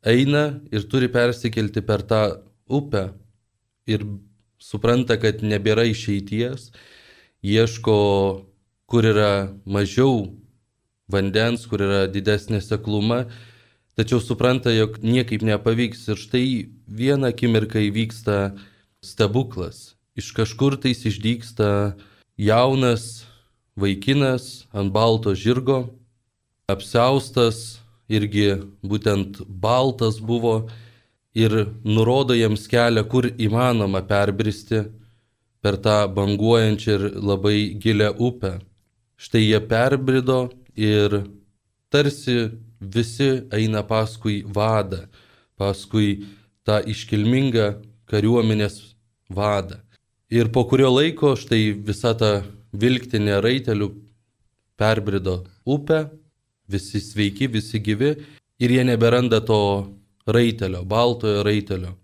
eina 0.06 0.60
ir 0.74 0.86
turi 0.90 1.08
persikelti 1.12 1.82
per 1.86 2.04
tą 2.06 2.22
upę 2.68 3.10
ir 3.86 4.04
supranta, 4.62 5.18
kad 5.20 5.42
nebėra 5.42 5.84
išeities, 5.90 6.70
ieško, 7.42 7.98
kur 8.86 9.08
yra 9.08 9.50
mažiau 9.66 10.30
vandens, 11.10 11.66
kur 11.66 11.82
yra 11.82 12.04
didesnė 12.10 12.62
sekluma, 12.62 13.26
tačiau 13.98 14.22
supranta, 14.22 14.72
jog 14.72 15.00
niekaip 15.02 15.42
nepavyks. 15.44 16.06
Ir 16.12 16.20
štai 16.20 16.46
vieną 16.86 17.32
akimirką 17.32 17.82
įvyksta 17.90 18.54
stebuklas. 19.02 19.96
Iš 20.16 20.32
kažkur 20.36 20.76
tais 20.80 21.02
išdyksta 21.08 21.96
jaunas 22.38 23.24
vaikinas 23.76 24.66
ant 24.72 24.92
balto 24.92 25.34
žirgo, 25.34 25.88
apseustas, 26.68 27.80
irgi 28.12 28.60
būtent 28.84 29.40
baltas 29.48 30.20
buvo 30.20 30.68
ir 31.34 31.52
nurodo 31.84 32.34
jiems 32.36 32.66
kelią, 32.68 33.04
kur 33.08 33.28
įmanoma 33.30 34.02
perbristi 34.08 34.82
per 35.62 35.78
tą 35.80 36.06
banguojančią 36.12 36.96
ir 36.96 37.04
labai 37.22 37.58
gilę 37.80 38.10
upę. 38.18 38.58
Štai 39.16 39.44
jie 39.46 39.60
perbrido 39.60 40.50
ir 40.76 41.22
tarsi 41.90 42.50
visi 42.80 43.30
eina 43.54 43.82
paskui 43.86 44.42
vadą, 44.42 45.06
paskui 45.56 46.24
tą 46.66 46.80
iškilmingą 46.82 47.68
kariuomenės 48.10 48.80
vadą. 49.30 49.78
Ir 50.32 50.48
po 50.48 50.64
kurio 50.64 50.90
laiko 50.90 51.36
štai 51.36 51.72
visa 51.86 52.14
ta 52.18 52.42
vilktinė 52.72 53.38
raitelių 53.44 53.88
perbrido 54.80 55.42
upę, 55.64 56.08
visi 56.68 57.00
sveiki, 57.00 57.46
visi 57.46 57.78
gyvi 57.78 58.16
ir 58.58 58.70
jie 58.70 58.84
neberanda 58.84 59.42
to 59.44 59.60
raitelio, 60.26 60.84
baltojo 60.84 61.42
raitelio. 61.42 61.96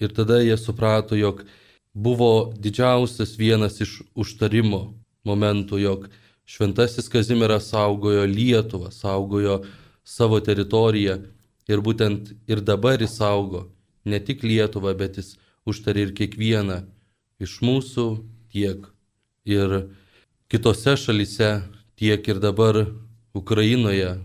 Ir 0.00 0.12
tada 0.14 0.40
jie 0.42 0.56
suprato, 0.58 1.16
jog 1.16 1.44
buvo 1.92 2.52
didžiausias 2.58 3.36
vienas 3.38 3.80
iš 3.80 4.00
užtarimo 4.14 4.94
momentų, 5.24 5.78
jog 5.78 6.08
šventasis 6.48 7.08
Kazimieras 7.12 7.70
saugojo 7.70 8.24
Lietuvą, 8.26 8.90
saugojo 8.90 9.62
savo 10.04 10.40
teritoriją 10.40 11.20
ir 11.68 11.84
būtent 11.84 12.32
ir 12.50 12.60
dabar 12.60 13.00
jis 13.00 13.16
saugo 13.20 13.68
ne 14.04 14.18
tik 14.18 14.42
Lietuvą, 14.42 14.94
bet 14.98 15.20
jis 15.20 15.36
užtari 15.68 16.08
ir 16.08 16.14
kiekvieną 16.16 16.82
iš 17.42 17.60
mūsų 17.62 18.06
tiek 18.52 18.88
ir 19.46 19.86
kitose 20.50 20.96
šalise, 20.98 21.62
tiek 21.96 22.26
ir 22.28 22.40
dabar 22.42 22.84
Ukrainoje, 23.34 24.18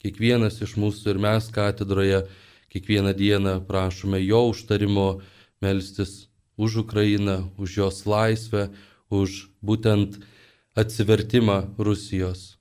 kiekvienas 0.00 0.60
iš 0.64 0.76
mūsų 0.80 1.14
ir 1.14 1.20
mes 1.22 1.50
katedroje 1.52 2.24
kiekvieną 2.70 3.12
dieną 3.12 3.60
prašome 3.66 4.22
jo 4.24 4.40
užtarimo 4.54 5.18
melstis 5.62 6.30
už 6.56 6.76
Ukrainą, 6.86 7.50
už 7.56 7.76
jos 7.76 8.06
laisvę, 8.06 8.70
už 9.10 9.50
būtent 9.62 10.20
atsivertimą 10.76 11.74
Rusijos. 11.78 12.56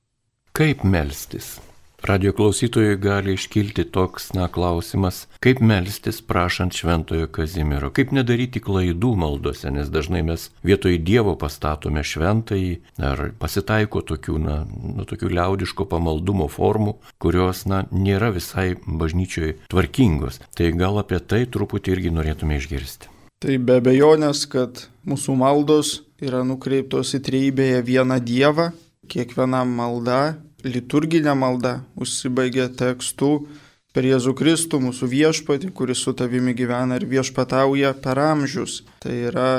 Kaip 0.51 0.83
melstis? 0.83 1.68
Radio 2.03 2.31
klausytojui 2.33 2.95
gali 2.97 3.33
iškilti 3.33 3.83
toks, 3.91 4.29
na, 4.33 4.47
klausimas, 4.47 5.25
kaip 5.43 5.59
melstis 5.59 6.21
prašant 6.23 6.73
šventojo 6.73 7.27
Kazimiero, 7.27 7.89
kaip 7.91 8.13
nedaryti 8.15 8.61
klaidų 8.63 9.11
maldose, 9.19 9.67
nes 9.75 9.91
dažnai 9.91 10.21
mes 10.23 10.47
vietoj 10.63 10.95
Dievo 11.03 11.35
pastatome 11.39 12.03
šventąjį, 12.05 12.71
ar 13.03 13.25
pasitaiko 13.41 14.01
tokių, 14.13 14.37
na, 14.39 14.57
nu, 14.69 15.03
tokių 15.09 15.33
liaudiško 15.35 15.89
pamaldumo 15.91 16.47
formų, 16.47 16.95
kurios, 17.19 17.65
na, 17.67 17.83
nėra 17.91 18.31
visai 18.35 18.73
bažnyčioje 18.87 19.57
tvarkingos. 19.67 20.39
Tai 20.55 20.71
gal 20.79 21.03
apie 21.03 21.19
tai 21.19 21.43
truputį 21.51 21.97
irgi 21.97 22.15
norėtume 22.15 22.61
išgirsti. 22.61 23.11
Tai 23.43 23.55
be 23.63 23.79
abejonės, 23.79 24.47
kad 24.51 24.87
mūsų 25.07 25.35
maldos 25.39 25.97
yra 26.23 26.45
nukreiptos 26.47 27.13
į 27.15 27.25
trejybėje 27.27 27.83
vieną 27.87 28.17
Dievą, 28.23 28.71
kiekviena 29.11 29.65
malda 29.67 30.39
liturginė 30.65 31.33
malda 31.37 31.79
užsibaigia 31.99 32.69
tekstu 32.75 33.47
per 33.93 34.05
Jėzų 34.05 34.35
Kristų, 34.37 34.79
mūsų 34.83 35.09
viešpatį, 35.09 35.71
kuris 35.75 36.03
su 36.05 36.13
tavimi 36.13 36.53
gyvena 36.57 36.99
ir 36.99 37.07
viešpatauja 37.09 37.95
per 38.03 38.21
amžius. 38.21 38.83
Tai 39.01 39.15
yra 39.31 39.49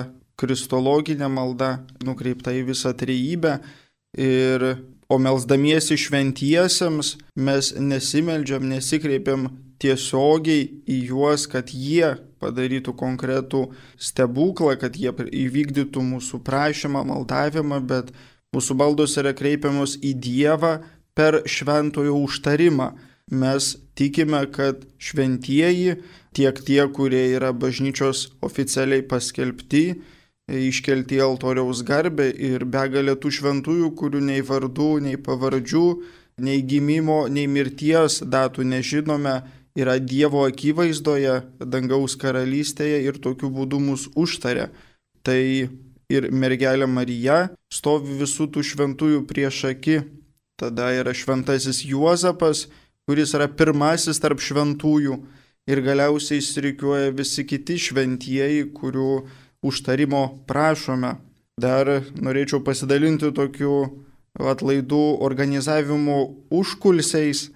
kristologinė 0.40 1.28
malda 1.28 1.80
nukreipta 2.06 2.54
į 2.56 2.64
visą 2.70 2.94
trejybę. 2.96 3.58
Ir, 4.20 4.64
o 5.10 5.18
melzdamiesi 5.18 5.98
šventiesiems 5.98 7.16
mes 7.38 7.72
nesimeldžiam, 7.78 8.64
nesikreipiam 8.70 9.48
tiesiogiai 9.80 10.66
į 10.86 10.98
juos, 11.10 11.46
kad 11.50 11.72
jie 11.74 12.14
padarytų 12.40 12.94
konkretų 12.96 13.64
stebuklą, 14.00 14.76
kad 14.80 14.96
jie 14.96 15.12
įvykdytų 15.12 16.04
mūsų 16.14 16.40
prašymą, 16.46 17.02
maldavimą, 17.08 17.80
bet 17.84 18.12
Mūsų 18.50 18.74
maldos 18.74 19.14
yra 19.20 19.30
kreipiamos 19.36 19.94
į 20.02 20.16
Dievą 20.18 20.80
per 21.14 21.42
šventojo 21.46 22.16
užtarimą. 22.24 22.88
Mes 23.30 23.76
tikime, 23.94 24.40
kad 24.50 24.82
šventieji, 24.98 26.00
tiek 26.34 26.56
tie, 26.66 26.80
kurie 26.90 27.28
yra 27.36 27.52
bažnyčios 27.54 28.24
oficialiai 28.42 29.04
paskelbti, 29.06 29.84
iškelti 30.50 31.20
altoriaus 31.22 31.84
garbę 31.86 32.26
ir 32.34 32.64
begalė 32.66 33.14
tų 33.22 33.30
šventųjų, 33.38 33.92
kurių 33.94 34.24
nei 34.32 34.42
vardų, 34.42 34.90
nei 35.06 35.20
pavardžių, 35.28 35.86
nei 36.42 36.64
gimimo, 36.66 37.20
nei 37.30 37.46
mirties 37.46 38.18
datų 38.26 38.66
nežinome, 38.72 39.36
yra 39.78 39.98
Dievo 40.02 40.42
akivaizdoje, 40.48 41.36
dangaus 41.62 42.16
karalystėje 42.18 43.04
ir 43.06 43.22
tokiu 43.22 43.52
būdu 43.54 43.78
mus 43.78 44.08
užtaria. 44.18 44.72
Tai 45.22 45.70
ir 46.11 46.29
mergelė 46.35 46.88
Marija 46.90 47.49
stovi 47.73 48.18
visų 48.20 48.51
tų 48.55 48.64
šventųjų 48.73 49.25
prieš 49.31 49.64
akį. 49.70 50.01
Tada 50.61 50.90
yra 50.92 51.14
šventasis 51.16 51.85
Juozapas, 51.88 52.66
kuris 53.09 53.33
yra 53.37 53.46
pirmasis 53.49 54.20
tarp 54.20 54.42
šventųjų 54.44 55.16
ir 55.70 55.83
galiausiai 55.87 56.42
įsirikiuoja 56.42 57.14
visi 57.16 57.46
kiti 57.49 57.79
šventieji, 57.81 58.66
kurių 58.77 59.25
užtarimo 59.64 60.25
prašome. 60.51 61.14
Dar 61.61 61.88
norėčiau 62.16 62.62
pasidalinti 62.64 63.31
tokiu 63.37 63.75
atlaidų 64.38 65.03
organizavimu 65.27 66.18
užkulsiais, 66.57 67.51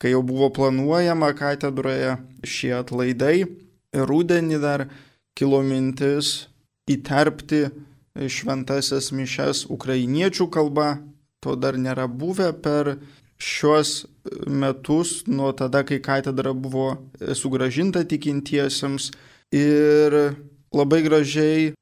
kai 0.00 0.14
jau 0.14 0.22
buvo 0.26 0.50
planuojama 0.54 1.32
katedroje 1.38 2.16
šie 2.46 2.72
atlaidai. 2.78 3.44
Rūdienį 3.90 4.60
dar 4.62 4.86
kilo 5.34 5.62
mintis 5.66 6.50
įterpti 6.90 7.64
šventasias 8.14 9.10
mišes 9.14 9.66
ukrainiečių 9.70 10.48
kalba, 10.50 10.98
to 11.40 11.56
dar 11.56 11.78
nėra 11.78 12.08
buvę 12.08 12.50
per 12.62 12.96
šiuos 13.40 14.04
metus, 14.46 15.22
nuo 15.26 15.52
tada, 15.56 15.84
kai 15.86 16.00
katedra 16.04 16.52
buvo 16.52 16.98
sugražinta 17.16 18.04
tikintiesiems. 18.04 19.10
Ir 19.50 20.14
labai 20.70 21.00
gražiai 21.02 21.72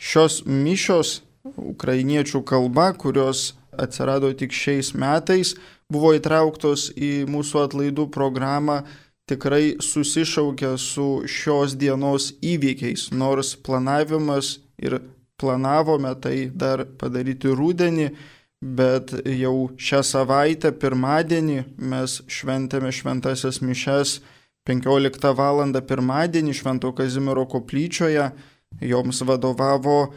šios 0.00 0.42
mišios 0.46 1.20
ukrainiečių 1.44 2.42
kalba, 2.46 2.90
kurios 2.98 3.52
atsirado 3.72 4.32
tik 4.34 4.52
šiais 4.54 4.92
metais, 4.98 5.54
buvo 5.92 6.14
įtrauktos 6.16 6.90
į 6.96 7.28
mūsų 7.30 7.66
atlaidų 7.66 8.08
programą, 8.14 8.82
tikrai 9.30 9.76
susišaukia 9.80 10.74
su 10.80 11.22
šios 11.28 11.76
dienos 11.78 12.32
įvykiais, 12.42 13.10
nors 13.12 13.54
planavimas 13.56 14.58
ir 14.82 14.98
planavome 15.42 16.14
tai 16.22 16.36
dar 16.48 16.86
padaryti 16.98 17.50
rūdienį, 17.52 18.08
bet 18.62 19.10
jau 19.26 19.56
šią 19.74 20.04
savaitę, 20.06 20.70
pirmadienį, 20.78 21.58
mes 21.92 22.20
šventėme 22.30 22.94
šventasias 22.94 23.58
mišes 23.60 24.20
15 24.68 25.32
val. 25.34 25.64
pirmadienį 25.82 26.54
Švento 26.54 26.92
Kazimiero 26.94 27.46
koplyčioje. 27.50 28.30
Joms 28.80 29.20
vadovavo 29.26 30.12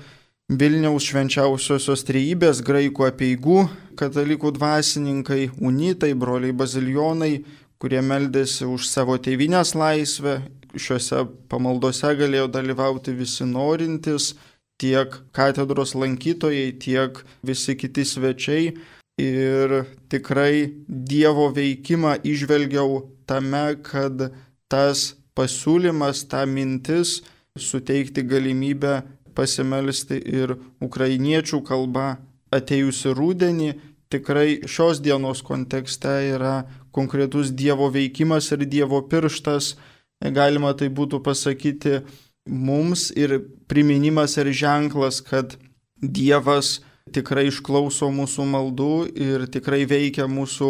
Vilniaus 0.45 1.07
švenčiausiosios 1.09 2.05
trejybės 2.05 2.61
graikų 2.61 3.07
apieigų 3.07 3.63
katalikų 3.97 4.51
dvasininkai, 4.53 5.49
unitai, 5.57 6.13
broliai 6.13 6.53
bazilionai, 6.53 7.43
kurie 7.81 8.01
meldėsi 8.05 8.67
už 8.69 8.85
savo 8.85 9.17
tėvinės 9.17 9.73
laisvę. 9.73 10.43
Šiuose 10.75 11.23
pamaldose 11.49 12.11
galėjo 12.19 12.45
dalyvauti 12.51 13.15
visi 13.15 13.47
norintys 13.47 14.35
tiek 14.81 15.13
katedros 15.35 15.95
lankytojai, 15.95 16.75
tiek 16.79 17.21
visi 17.45 17.75
kiti 17.79 18.05
svečiai. 18.05 18.73
Ir 19.21 19.85
tikrai 20.11 20.73
Dievo 20.87 21.47
veikimą 21.55 22.17
išvelgiau 22.27 23.05
tame, 23.27 23.77
kad 23.79 24.33
tas 24.67 25.13
pasiūlymas, 25.35 26.25
ta 26.27 26.43
mintis 26.45 27.21
suteikti 27.55 28.25
galimybę 28.27 29.03
pasimelsti 29.35 30.19
ir 30.19 30.55
ukrainiečių 30.83 31.61
kalba 31.63 32.17
atėjusi 32.55 33.13
rūdienį, 33.15 33.69
tikrai 34.11 34.63
šios 34.67 35.01
dienos 35.03 35.41
kontekste 35.43 36.13
yra 36.35 36.65
konkretus 36.95 37.51
Dievo 37.51 37.89
veikimas 37.91 38.51
ir 38.55 38.67
Dievo 38.67 39.01
pirštas, 39.11 39.75
galima 40.19 40.73
tai 40.75 40.89
būtų 40.91 41.21
pasakyti, 41.23 42.01
mums 42.45 43.09
ir 43.15 43.39
priminimas 43.67 44.37
ir 44.37 44.51
ženklas, 44.53 45.21
kad 45.21 45.57
Dievas 46.01 46.81
tikrai 47.15 47.47
išklauso 47.49 48.09
mūsų 48.13 48.45
maldų 48.51 48.91
ir 49.15 49.45
tikrai 49.53 49.85
veikia 49.89 50.27
mūsų 50.29 50.69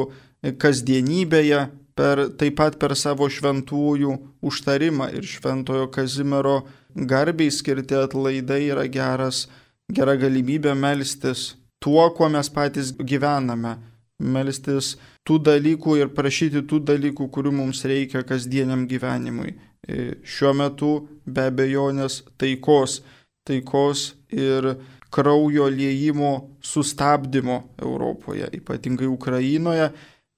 kasdienybėje, 0.61 1.65
per, 1.95 2.21
taip 2.37 2.57
pat 2.59 2.77
per 2.79 2.93
savo 2.99 3.27
šventųjų 3.31 4.15
užtarimą 4.45 5.09
ir 5.15 5.25
šventojo 5.27 5.87
Kazimiero 5.91 6.61
garbiai 6.95 7.51
skirti 7.51 7.97
atlaidai 7.97 8.65
yra 8.69 8.85
geras, 8.91 9.45
gera 9.91 10.15
galimybė 10.19 10.75
melstis 10.77 11.53
tuo, 11.79 12.09
kuo 12.17 12.29
mes 12.29 12.49
patys 12.49 12.93
gyvename, 12.99 13.75
melstis 14.19 14.95
tų 15.27 15.39
dalykų 15.49 15.99
ir 16.01 16.11
prašyti 16.15 16.63
tų 16.69 16.81
dalykų, 16.91 17.29
kurių 17.31 17.51
mums 17.55 17.83
reikia 17.85 18.23
kasdieniam 18.27 18.85
gyvenimui. 18.89 19.55
E, 19.87 20.15
šiuo 20.25 20.53
metu 20.57 20.91
be 21.25 21.45
abejonės 21.51 22.23
taikos, 22.41 23.03
taikos 23.45 24.15
ir 24.33 24.73
kraujo 25.13 25.67
liejimo 25.69 26.31
sustabdymo 26.65 27.61
Europoje, 27.81 28.49
ypatingai 28.57 29.07
Ukrainoje, 29.07 29.91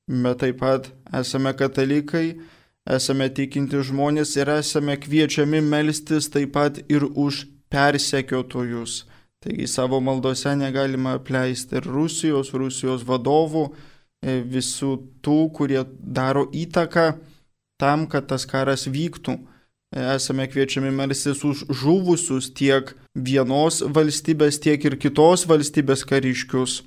bet 0.07 0.41
taip 0.43 0.59
pat 0.59 0.89
esame 1.15 1.53
katalikai, 1.55 2.35
esame 2.97 3.29
tikinti 3.39 3.79
žmonės 3.87 4.35
ir 4.37 4.51
esame 4.57 4.97
kviečiami 4.99 5.63
melstis 5.63 6.27
taip 6.33 6.51
pat 6.57 6.81
ir 6.91 7.07
už 7.07 7.45
persekiotojus. 7.71 9.05
Taigi 9.43 9.67
savo 9.69 10.01
maldose 10.03 10.55
negalima 10.59 11.15
apleisti 11.21 11.79
ir 11.79 11.87
Rusijos, 11.87 12.51
Rusijos 12.51 13.07
vadovų, 13.07 13.67
e, 14.21 14.41
visų 14.43 14.91
tų, 15.23 15.39
kurie 15.55 15.83
daro 16.01 16.47
įtaką 16.51 17.13
tam, 17.81 18.07
kad 18.09 18.27
tas 18.29 18.45
karas 18.49 18.87
vyktų. 18.89 19.37
Esame 19.95 20.49
kviečiami 20.51 20.91
melstis 20.91 21.45
už 21.47 21.63
žuvusius 21.71 22.49
tiek 22.51 22.91
vienos 23.15 23.79
valstybės, 23.81 24.59
tiek 24.59 24.83
ir 24.83 24.97
kitos 24.99 25.45
valstybės 25.47 26.03
kariškius. 26.09 26.81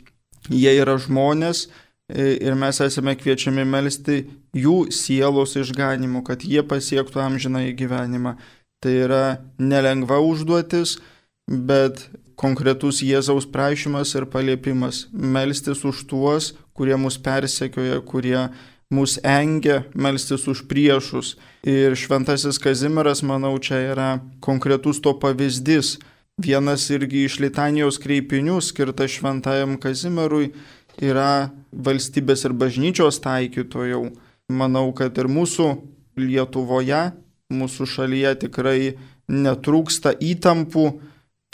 Jie 0.53 0.75
yra 0.83 0.99
žmonės 1.01 1.67
e, 2.13 2.37
ir 2.37 2.57
mes 2.61 2.81
esame 2.85 3.17
kviečiami 3.17 3.65
melsti 3.65 4.27
jų 4.57 4.91
sielos 4.93 5.57
išganimu, 5.57 6.21
kad 6.27 6.45
jie 6.45 6.61
pasiektų 6.61 7.23
amžiną 7.25 7.65
į 7.71 7.77
gyvenimą. 7.81 8.37
Tai 8.81 8.93
yra 8.97 9.25
nelengva 9.61 10.21
užduotis, 10.25 10.99
bet 11.49 12.07
konkretus 12.41 13.03
Jėzaus 13.05 13.49
prašymas 13.53 14.15
ir 14.17 14.29
paliepimas- 14.33 15.07
melstis 15.35 15.85
už 15.85 16.05
tuos, 16.09 16.53
kurie 16.73 16.97
mus 16.97 17.19
persekioja, 17.19 18.01
kurie 18.05 18.49
mus 18.91 19.19
engia 19.23 19.85
melstis 19.95 20.49
už 20.51 20.65
priešus. 20.69 21.37
Ir 21.63 21.95
šventasis 21.95 22.59
Kazimieras, 22.59 23.23
manau, 23.23 23.55
čia 23.63 23.79
yra 23.93 24.11
konkretus 24.43 25.01
to 25.01 25.15
pavyzdys. 25.15 25.99
Vienas 26.41 26.89
irgi 26.91 27.27
iš 27.29 27.39
litanijos 27.45 28.01
kreipinių 28.03 28.59
skirtas 28.65 29.13
šventajam 29.15 29.77
Kazimierui 29.81 30.51
yra 30.99 31.51
valstybės 31.71 32.45
ir 32.49 32.57
bažnyčios 32.57 33.21
taikytojų. 33.23 34.03
Manau, 34.51 34.91
kad 34.97 35.17
ir 35.19 35.31
mūsų 35.31 35.71
Lietuvoje, 36.21 37.13
mūsų 37.55 37.87
šalyje 37.87 38.33
tikrai 38.43 38.97
netrūksta 39.31 40.13
įtampų 40.19 40.87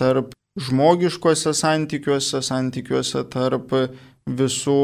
tarp 0.01 0.33
žmogiškose 0.57 1.53
santykiuose, 1.55 2.41
santykiuose 2.43 3.23
tarp 3.29 3.75
visų 4.27 4.81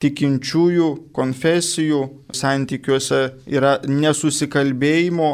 tikinčiųjų 0.00 0.88
konfesijų, 1.16 2.00
santykiuose 2.32 3.20
yra 3.50 3.76
nesusikalbėjimo 3.84 5.30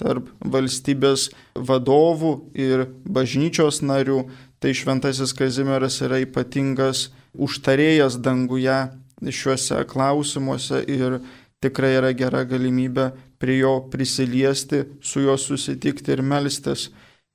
tarp 0.00 0.30
valstybės 0.40 1.28
vadovų 1.56 2.32
ir 2.56 2.86
bažnyčios 3.04 3.82
narių, 3.84 4.24
tai 4.60 4.72
šventasis 4.76 5.32
Kazimieras 5.36 6.00
yra 6.04 6.20
ypatingas 6.24 7.08
užtarėjas 7.36 8.18
danguje 8.20 8.78
šiuose 9.20 9.84
klausimuose 9.88 10.82
ir 10.88 11.20
tikrai 11.60 11.94
yra 11.98 12.12
gera 12.16 12.44
galimybė 12.48 13.10
prie 13.40 13.60
jo 13.60 13.76
prisiliesti, 13.92 14.84
su 15.00 15.24
juo 15.24 15.36
susitikti 15.40 16.12
ir 16.12 16.22
melstis. 16.24 16.88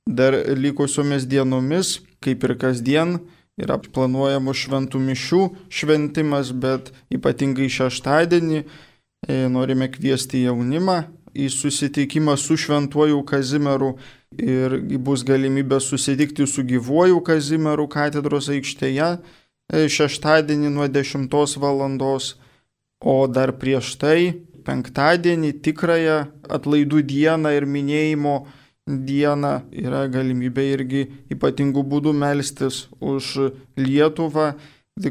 Dar 0.06 0.34
likusiomis 0.54 1.26
dienomis, 1.26 2.00
kaip 2.22 2.44
ir 2.46 2.54
kasdien, 2.58 3.18
yra 3.60 3.78
planuojamų 3.80 4.54
šventų 4.56 5.00
mišių 5.00 5.42
šventimas, 5.72 6.52
bet 6.52 6.92
ypatingai 7.12 7.68
šeštadienį 7.72 8.60
e, 8.62 8.66
norime 9.52 9.88
kviesti 9.92 10.44
jaunimą 10.44 11.02
į 11.36 11.48
susitikimą 11.52 12.36
su 12.40 12.56
šventuoju 12.60 13.22
Kazimieru 13.28 13.94
ir 14.40 14.78
bus 15.04 15.24
galimybė 15.26 15.80
susitikti 15.80 16.46
su 16.48 16.64
gyvuoju 16.68 17.20
Kazimieru 17.24 17.88
katedros 17.92 18.50
aikštėje 18.52 19.10
e, 19.16 19.86
šeštadienį 19.92 20.72
nuo 20.76 20.88
10 20.88 21.58
val. 21.62 21.82
O 23.06 23.16
dar 23.28 23.52
prieš 23.60 23.92
tai 24.00 24.20
penktadienį 24.66 25.50
tikrąją 25.62 26.20
atlaidų 26.56 27.02
dieną 27.04 27.52
ir 27.54 27.66
minėjimo 27.68 28.36
dieną 28.86 29.52
yra 29.74 30.06
galimybė 30.08 30.64
irgi 30.72 31.02
ypatingų 31.34 31.82
būdų 31.90 32.12
melstis 32.14 32.86
už 33.00 33.50
Lietuvą, 33.78 34.54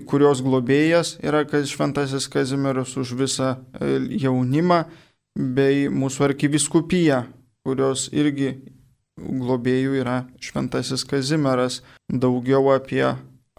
kurios 0.08 0.42
globėjas 0.42 1.18
yra 1.22 1.44
šventasis 1.46 2.28
Kazimieras 2.32 2.96
už 2.98 3.14
visą 3.20 3.56
e, 3.56 4.00
jaunimą 4.24 4.86
bei 5.36 5.90
mūsų 5.92 6.32
arkiviskupiją, 6.32 7.26
kurios 7.68 8.08
irgi 8.16 8.56
globėjų 9.20 10.00
yra 10.02 10.24
šventasis 10.40 11.04
Kazimieras. 11.06 11.84
Daugiau 12.10 12.72
apie 12.74 13.06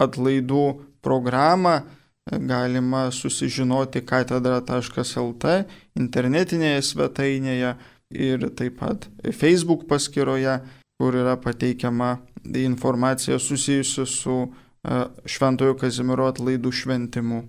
atlaidų 0.01 0.65
programą 1.01 1.81
galima 2.27 3.07
susižinoti 3.11 4.01
katedra.lt 4.05 5.53
internetinėje 5.95 6.81
svetainėje 6.89 7.75
ir 8.11 8.49
taip 8.55 8.79
pat 8.79 9.09
Facebook 9.33 9.87
paskyroje, 9.89 10.59
kur 10.97 11.15
yra 11.15 11.35
pateikiama 11.41 12.17
informacija 12.55 13.39
susijusi 13.39 14.05
su 14.05 14.37
e, 14.47 15.03
Šventojo 15.25 15.75
Kazimiero 15.77 16.27
atlaidų 16.31 16.71
šventimu. 16.71 17.43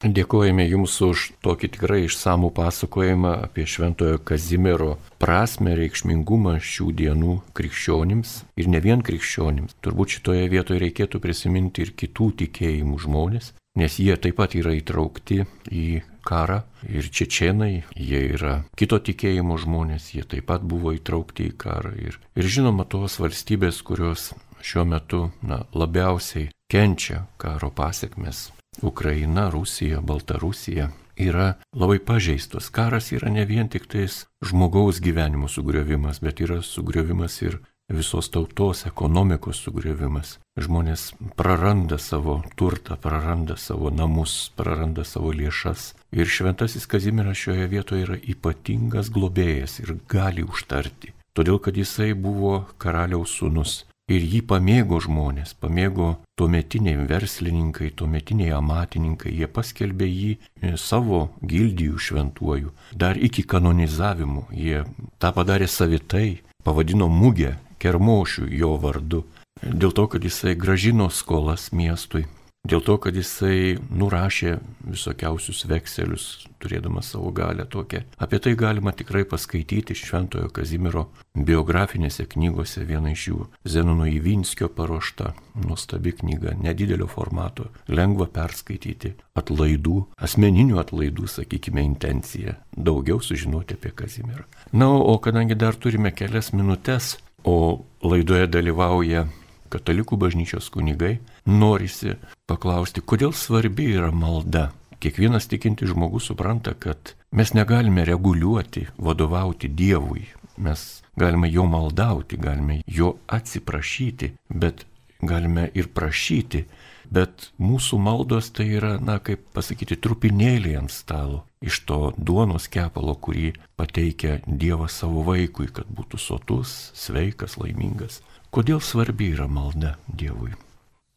Dėkojame 0.00 0.64
Jums 0.64 0.94
už 1.04 1.22
tokį 1.44 1.68
tikrai 1.74 1.98
išsamų 2.06 2.48
pasakojimą 2.56 3.34
apie 3.44 3.66
Šventojo 3.68 4.16
Kazimiero 4.24 4.94
prasme, 5.20 5.74
reikšmingumą 5.76 6.54
šių 6.56 6.86
dienų 7.02 7.34
krikščionims 7.52 8.32
ir 8.56 8.70
ne 8.72 8.80
vien 8.80 9.04
krikščionims. 9.04 9.76
Turbūt 9.84 10.16
šitoje 10.16 10.48
vietoje 10.48 10.80
reikėtų 10.86 11.20
prisiminti 11.20 11.84
ir 11.84 11.92
kitų 11.92 12.30
tikėjimų 12.40 12.96
žmonės, 13.04 13.52
nes 13.76 14.00
jie 14.00 14.16
taip 14.16 14.40
pat 14.40 14.56
yra 14.56 14.72
įtraukti 14.78 15.44
į 15.68 15.84
karą 16.26 16.60
ir 16.88 17.08
čečienai, 17.10 17.82
jie 17.96 18.22
yra 18.34 18.60
kito 18.78 19.00
tikėjimo 19.00 19.58
žmonės, 19.60 20.12
jie 20.14 20.24
taip 20.28 20.48
pat 20.50 20.64
buvo 20.66 20.94
įtraukti 20.96 21.50
į 21.50 21.56
karą 21.60 21.92
ir, 21.98 22.20
ir 22.36 22.48
žinoma 22.56 22.86
tos 22.88 23.18
valstybės, 23.22 23.82
kurios 23.86 24.30
šiuo 24.62 24.84
metu 24.84 25.26
na, 25.42 25.64
labiausiai 25.72 26.50
kenčia 26.70 27.24
karo 27.40 27.70
pasiekmes 27.74 28.50
Ukraina, 28.82 29.50
Rusija, 29.50 30.00
Baltarusija 30.00 30.90
yra 31.20 31.54
labai 31.76 31.98
pažeistos. 31.98 32.70
Karas 32.70 33.12
yra 33.12 33.30
ne 33.30 33.44
vien 33.44 33.68
tik 33.68 33.88
tais 33.90 34.24
žmogaus 34.44 35.00
gyvenimo 35.04 35.48
sugriovimas, 35.48 36.20
bet 36.24 36.40
yra 36.40 36.60
sugriovimas 36.62 37.40
ir 37.42 37.58
visos 37.90 38.30
tautos 38.32 38.84
ekonomikos 38.88 39.60
sugriovimas. 39.64 40.38
Žmonės 40.60 41.10
praranda 41.38 41.98
savo 41.98 42.40
turtą, 42.56 42.96
praranda 43.00 43.56
savo 43.56 43.90
namus, 43.90 44.52
praranda 44.56 45.04
savo 45.04 45.34
lėšas. 45.36 45.94
Ir 46.12 46.26
šventasis 46.26 46.88
Kazimieras 46.90 47.38
šioje 47.38 47.68
vietoje 47.70 48.06
yra 48.08 48.18
ypatingas 48.18 49.12
globėjas 49.14 49.78
ir 49.84 49.96
gali 50.08 50.46
užtarti. 50.46 51.14
Todėl, 51.34 51.60
kad 51.62 51.76
jisai 51.78 52.12
buvo 52.18 52.64
karaliaus 52.82 53.36
sūnus 53.38 53.84
Ir 54.10 54.24
jį 54.26 54.40
pamėgo 54.50 54.98
žmonės, 54.98 55.52
pamėgo 55.62 56.16
tuometiniai 56.40 57.04
verslininkai, 57.06 57.92
tuometiniai 57.94 58.50
amatininkai, 58.56 59.30
jie 59.38 59.46
paskelbė 59.46 60.08
jį 60.10 60.32
e, 60.34 60.72
savo 60.74 61.28
gildijų 61.46 62.00
šventuoju. 62.08 62.72
Dar 62.90 63.20
iki 63.28 63.44
kanonizavimo 63.46 64.48
jie 64.50 64.82
tą 65.22 65.30
padarė 65.36 65.70
savitai, 65.70 66.40
pavadino 66.66 67.06
mugę 67.06 67.54
kermošių 67.82 68.50
jo 68.60 68.74
vardu, 68.82 69.24
dėl 69.62 69.96
to, 69.96 70.06
kad 70.12 70.24
jisai 70.24 70.54
gražino 70.58 71.08
skolas 71.12 71.70
miestui, 71.72 72.26
Dėl 72.60 72.82
to, 72.84 72.98
kad 73.00 73.16
jisai 73.16 73.78
nurašė 73.88 74.58
visokiausius 74.84 75.62
vekselius, 75.64 76.24
turėdamas 76.60 77.08
savo 77.14 77.30
galę 77.32 77.64
tokią. 77.64 78.02
Apie 78.20 78.36
tai 78.36 78.52
galima 78.52 78.92
tikrai 78.92 79.22
paskaityti 79.24 79.96
Šventojo 79.96 80.50
Kazimiero 80.52 81.06
biografinėse 81.32 82.26
knygose, 82.28 82.84
viena 82.84 83.14
iš 83.14 83.24
jų 83.30 83.46
Zenono 83.64 84.04
Įvinskio 84.04 84.68
paruošta, 84.76 85.32
nuostabi 85.64 86.12
knyga, 86.20 86.52
nedidelio 86.60 87.08
formato, 87.08 87.70
lengva 87.88 88.28
perskaityti, 88.28 89.14
atlaidų, 89.40 89.96
asmeninių 90.20 90.82
atlaidų, 90.84 91.30
sakykime, 91.32 91.80
intencija, 91.88 92.58
daugiau 92.76 93.24
sužinoti 93.24 93.80
apie 93.80 93.94
Kazimierą. 94.02 94.44
Na, 94.76 94.92
o 94.92 95.16
kadangi 95.16 95.56
dar 95.56 95.80
turime 95.80 96.12
kelias 96.12 96.52
minutės, 96.52 97.14
o 97.44 97.84
laidoje 98.02 98.48
dalyvauja 98.50 99.26
katalikų 99.70 100.18
bažnyčios 100.18 100.68
kunigai, 100.74 101.18
norisi 101.46 102.16
paklausti, 102.50 103.02
kodėl 103.02 103.34
svarbi 103.36 103.92
yra 103.94 104.10
malda. 104.12 104.70
Kiekvienas 105.00 105.46
tikinti 105.48 105.88
žmogus 105.88 106.26
supranta, 106.28 106.74
kad 106.76 107.14
mes 107.32 107.54
negalime 107.56 108.04
reguliuoti, 108.04 108.88
vadovauti 109.00 109.70
Dievui. 109.72 110.26
Mes 110.60 110.82
galime 111.16 111.48
jo 111.48 111.64
maldauti, 111.64 112.36
galime 112.36 112.82
jo 112.86 113.14
atsiprašyti, 113.32 114.34
bet 114.52 114.84
galime 115.22 115.70
ir 115.74 115.88
prašyti. 115.94 116.66
Bet 117.10 117.48
mūsų 117.58 117.98
maldos 117.98 118.52
tai 118.54 118.68
yra, 118.76 118.98
na, 119.02 119.18
kaip 119.24 119.48
pasakyti, 119.56 119.96
trupinėlį 119.98 120.76
ant 120.78 120.92
stalo. 120.94 121.46
Iš 121.60 121.82
to 121.84 121.98
duonos 122.16 122.70
kepalo, 122.72 123.12
kurį 123.20 123.52
pateikia 123.76 124.38
Dievas 124.46 124.96
savo 125.02 125.20
vaikui, 125.26 125.68
kad 125.68 125.90
būtų 125.92 126.16
sotus, 126.16 126.72
sveikas, 126.96 127.58
laimingas. 127.60 128.22
Kodėl 128.48 128.80
svarbi 128.80 129.28
yra 129.34 129.44
malda 129.44 129.98
Dievui? 130.08 130.54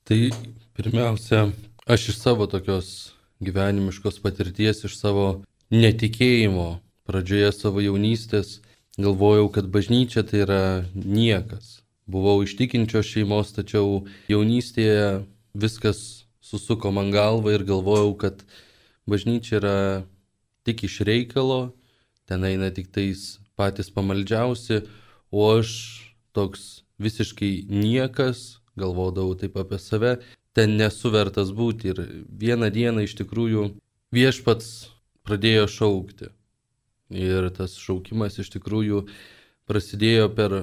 Tai 0.04 0.20
pirmiausia, 0.76 1.48
aš 1.88 2.10
iš 2.12 2.20
savo 2.20 2.50
tokios 2.52 3.14
gyvenimiškos 3.40 4.20
patirties, 4.20 4.84
iš 4.84 5.00
savo 5.00 5.28
netikėjimo 5.72 6.68
pradžioje 7.08 7.56
savo 7.56 7.80
jaunystės 7.80 8.60
galvojau, 9.00 9.48
kad 9.48 9.72
bažnyčia 9.72 10.28
tai 10.28 10.44
yra 10.44 10.62
niekas. 10.94 11.80
Buvau 12.04 12.44
iš 12.44 12.58
tikinčios 12.60 13.08
šeimos, 13.08 13.56
tačiau 13.56 14.04
jaunystėje 14.28 15.24
viskas 15.56 16.26
susuko 16.44 16.92
man 16.92 17.16
galvą 17.16 17.56
ir 17.56 17.64
galvojau, 17.64 18.12
kad 18.20 18.44
bažnyčia 19.08 19.62
yra 19.64 19.78
tik 20.68 20.86
iš 20.88 21.02
reikalo, 21.08 21.74
ten 22.28 22.44
eina 22.48 22.72
tik 22.74 22.92
tais 22.94 23.40
patys 23.60 23.92
pamaldžiausi, 23.94 24.84
o 25.32 25.46
aš 25.58 25.72
toks 26.34 26.84
visiškai 27.02 27.68
niekas, 27.70 28.60
galvodavau 28.80 29.36
taip 29.38 29.58
apie 29.60 29.80
save, 29.80 30.18
ten 30.54 30.78
nesuvertas 30.78 31.52
būti. 31.54 31.94
Ir 31.94 32.26
vieną 32.30 32.70
dieną 32.74 33.06
iš 33.06 33.18
tikrųjų 33.22 33.68
viešpats 34.14 34.70
pradėjo 35.26 35.68
šaukti. 35.70 36.30
Ir 37.14 37.50
tas 37.54 37.76
šaukimas 37.78 38.40
iš 38.42 38.50
tikrųjų 38.56 39.04
prasidėjo 39.70 40.30
per 40.34 40.56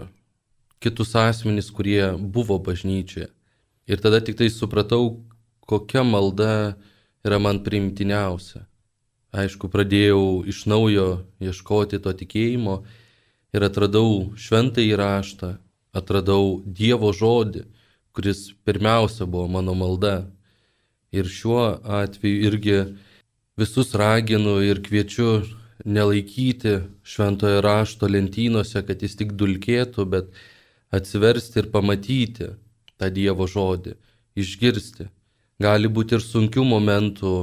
kitus 0.82 1.14
asmenys, 1.18 1.70
kurie 1.70 2.12
buvo 2.18 2.58
bažnyčioje. 2.58 3.28
Ir 3.90 4.00
tada 4.02 4.20
tik 4.22 4.38
tai 4.38 4.48
supratau, 4.52 5.20
kokia 5.66 6.02
malda 6.06 6.76
yra 7.26 7.38
man 7.42 7.62
priimtiniausia. 7.66 8.69
Aišku, 9.30 9.68
pradėjau 9.70 10.42
iš 10.50 10.64
naujo 10.66 11.22
ieškoti 11.38 12.00
to 12.02 12.10
tikėjimo 12.10 12.80
ir 13.54 13.66
atradau 13.66 14.32
šventą 14.34 14.82
įraštą, 14.82 15.52
atradau 15.94 16.58
Dievo 16.66 17.12
žodį, 17.14 17.62
kuris 18.10 18.50
pirmiausia 18.66 19.26
buvo 19.30 19.46
mano 19.46 19.76
malda. 19.78 20.26
Ir 21.14 21.30
šiuo 21.30 21.78
atveju 21.86 22.42
irgi 22.50 22.76
visus 23.58 23.94
raginu 23.94 24.58
ir 24.66 24.82
kviečiu 24.82 25.44
nelaikyti 25.84 26.80
šventojo 27.06 27.62
rašto 27.62 28.10
lentynose, 28.10 28.82
kad 28.86 29.02
jis 29.02 29.14
tik 29.16 29.32
dulkėtų, 29.38 30.06
bet 30.10 30.34
atsiversti 30.90 31.62
ir 31.62 31.70
pamatyti 31.70 32.50
tą 32.98 33.10
Dievo 33.14 33.46
žodį, 33.46 33.94
išgirsti. 34.34 35.06
Gali 35.60 35.88
būti 35.88 36.18
ir 36.18 36.24
sunkių 36.24 36.66
momentų, 36.66 37.34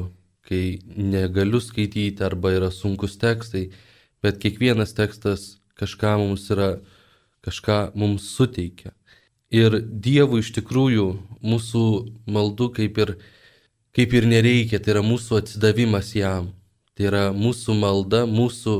kai 0.47 0.79
negaliu 0.95 1.59
skaityti 1.63 2.23
arba 2.23 2.53
yra 2.55 2.71
sunkus 2.71 3.17
tekstai, 3.19 3.67
bet 4.23 4.39
kiekvienas 4.41 4.95
tekstas 4.97 5.57
kažką 5.77 6.17
mums 6.21 6.47
yra, 6.53 6.77
kažką 7.45 7.79
mums 7.95 8.29
suteikia. 8.35 8.93
Ir 9.53 9.79
Dievui 9.79 10.41
iš 10.43 10.51
tikrųjų 10.57 11.07
mūsų 11.39 11.83
maldų 12.27 12.71
kaip 12.79 12.97
ir, 13.03 13.13
kaip 13.95 14.15
ir 14.17 14.27
nereikia, 14.27 14.79
tai 14.79 14.97
yra 14.97 15.03
mūsų 15.05 15.41
atsidavimas 15.41 16.11
jam. 16.17 16.51
Tai 16.97 17.07
yra 17.11 17.23
mūsų 17.31 17.77
malda, 17.77 18.25
mūsų 18.27 18.75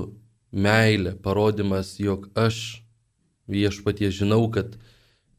meilė, 0.51 1.13
parodimas, 1.23 1.95
jog 2.01 2.27
aš 2.36 2.82
viešpatie 3.47 4.10
žinau, 4.12 4.47
kad 4.51 4.75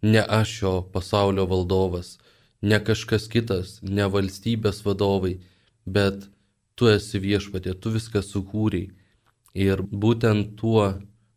ne 0.03 0.23
aš 0.23 0.55
šio 0.61 0.75
pasaulio 0.95 1.45
valdovas, 1.51 2.17
ne 2.62 2.79
kažkas 2.81 3.29
kitas, 3.29 3.79
ne 3.83 4.07
valstybės 4.09 4.85
vadovai, 4.87 5.38
bet 5.96 6.29
tu 6.79 6.88
esi 6.92 7.20
viešpatie, 7.22 7.74
tu 7.74 7.92
viską 7.94 8.22
sukūrei. 8.22 8.88
Ir 9.59 9.83
būtent 9.83 10.55
tuo 10.61 10.85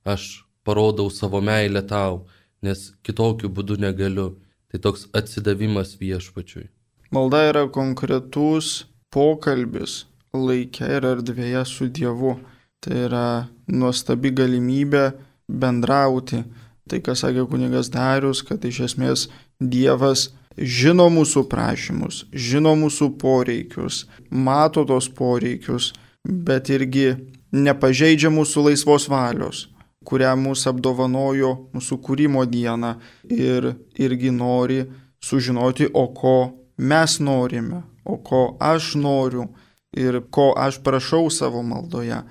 aš 0.06 0.44
parodau 0.68 1.10
savo 1.10 1.42
meilę 1.42 1.82
tau, 1.88 2.26
nes 2.62 2.92
kitokiu 3.06 3.50
būdu 3.50 3.80
negaliu. 3.82 4.36
Tai 4.72 4.80
toks 4.80 5.10
atsidavimas 5.18 5.98
viešpačiui. 6.00 6.70
Malda 7.12 7.42
yra 7.50 7.66
konkretus 7.68 8.86
pokalbis 9.12 10.06
laikė 10.32 10.88
ir 10.98 11.08
erdvėje 11.10 11.64
su 11.68 11.90
Dievu. 11.92 12.38
Tai 12.82 13.02
yra 13.08 13.26
nuostabi 13.68 14.32
galimybė 14.34 15.10
bendrauti. 15.52 16.46
Tai, 16.88 17.00
ką 17.04 17.16
sakė 17.16 17.44
kunigas 17.52 17.92
Darius, 17.92 18.42
kad 18.48 18.64
iš 18.66 18.80
esmės 18.88 19.28
Dievas 19.60 20.30
žino 20.62 21.10
mūsų 21.10 21.46
prašymus, 21.50 22.26
žino 22.32 22.76
mūsų 22.78 23.12
poreikius, 23.22 24.06
mato 24.30 24.86
tos 24.86 25.10
poreikius, 25.10 25.92
bet 26.24 26.70
irgi 26.70 27.16
nepažeidžia 27.52 28.32
mūsų 28.32 28.70
laisvos 28.70 29.10
valios 29.12 29.68
kurią 30.08 30.34
mūsų 30.40 30.72
apdovanojo 30.74 31.52
mūsų 31.76 31.98
kūrimo 32.06 32.46
dieną 32.50 32.96
ir 33.30 33.74
irgi 34.02 34.32
nori 34.34 34.82
sužinoti, 35.22 35.90
o 35.94 36.08
ko 36.16 36.38
mes 36.78 37.20
norime, 37.22 37.84
o 38.06 38.18
ko 38.18 38.58
aš 38.60 38.96
noriu 38.98 39.50
ir 39.98 40.22
ko 40.34 40.52
aš 40.58 40.82
prašau 40.82 41.30
savo 41.30 41.62
maldoje. 41.64 42.22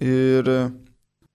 Ir 0.00 0.50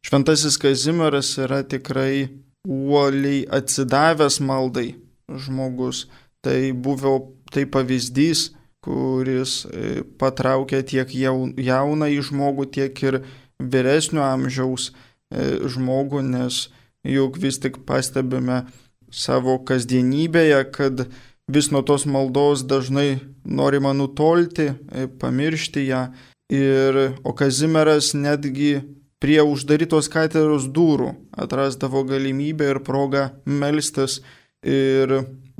šventasis 0.05 0.57
Kazimieras 0.61 1.33
yra 1.41 1.63
tikrai 1.65 2.27
uoliai 2.65 3.45
atsidavęs 3.57 4.39
maldai 4.45 4.93
žmogus. 5.29 6.05
Tai 6.45 6.59
buvo 6.73 7.15
tai 7.53 7.65
pavyzdys, 7.65 8.51
kuris 8.85 9.63
e, 9.65 10.03
patraukia 10.19 10.83
tiek 10.85 11.09
jauną 11.09 12.11
į 12.13 12.21
žmogų, 12.29 12.69
tiek 12.75 13.01
ir 13.07 13.23
vyresnio 13.57 14.21
amžiaus 14.27 14.91
E, 15.33 15.67
žmogų, 15.71 16.21
nes 16.21 16.67
juk 17.05 17.39
vis 17.41 17.57
tik 17.61 17.81
pastebime 17.87 18.65
savo 19.09 19.57
kasdienybėje, 19.65 20.59
kad 20.75 21.07
vis 21.49 21.71
nuo 21.73 21.81
tos 21.85 22.05
maldos 22.05 22.63
dažnai 22.69 23.19
norima 23.43 23.93
nutolti, 23.93 24.69
e, 24.69 25.07
pamiršti 25.07 25.87
ją. 25.89 26.05
Ir, 26.53 27.17
o 27.25 27.33
Kazimieras 27.33 28.13
netgi 28.13 28.83
prie 29.17 29.39
uždarytos 29.41 30.11
katedros 30.13 30.67
durų 30.69 31.15
atrasdavo 31.33 32.03
galimybę 32.05 32.69
ir 32.69 32.83
progą 32.85 33.31
melstis. 33.45 34.19
Ir 34.65 35.11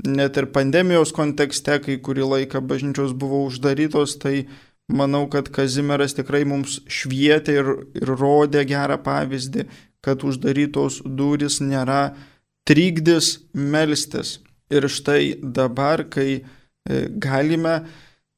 net 0.06 0.36
ir 0.36 0.48
pandemijos 0.54 1.12
kontekste, 1.14 1.78
kai 1.82 1.98
kurį 2.02 2.26
laiką 2.32 2.62
bažnyčios 2.66 3.14
buvo 3.16 3.44
uždarytos, 3.46 4.16
tai 4.22 4.46
manau, 4.92 5.26
kad 5.30 5.50
Kazimieras 5.54 6.14
tikrai 6.16 6.44
mums 6.46 6.80
švietė 6.90 7.58
ir, 7.60 7.70
ir 7.98 8.14
rodė 8.18 8.64
gerą 8.68 8.98
pavyzdį, 9.02 9.66
kad 10.04 10.22
uždarytos 10.26 11.00
durys 11.06 11.60
nėra 11.62 12.16
trikdis 12.66 13.36
melstis. 13.54 14.40
Ir 14.70 14.88
štai 14.90 15.36
dabar, 15.40 16.02
kai 16.10 16.42
e, 16.42 16.42
galime 17.22 17.80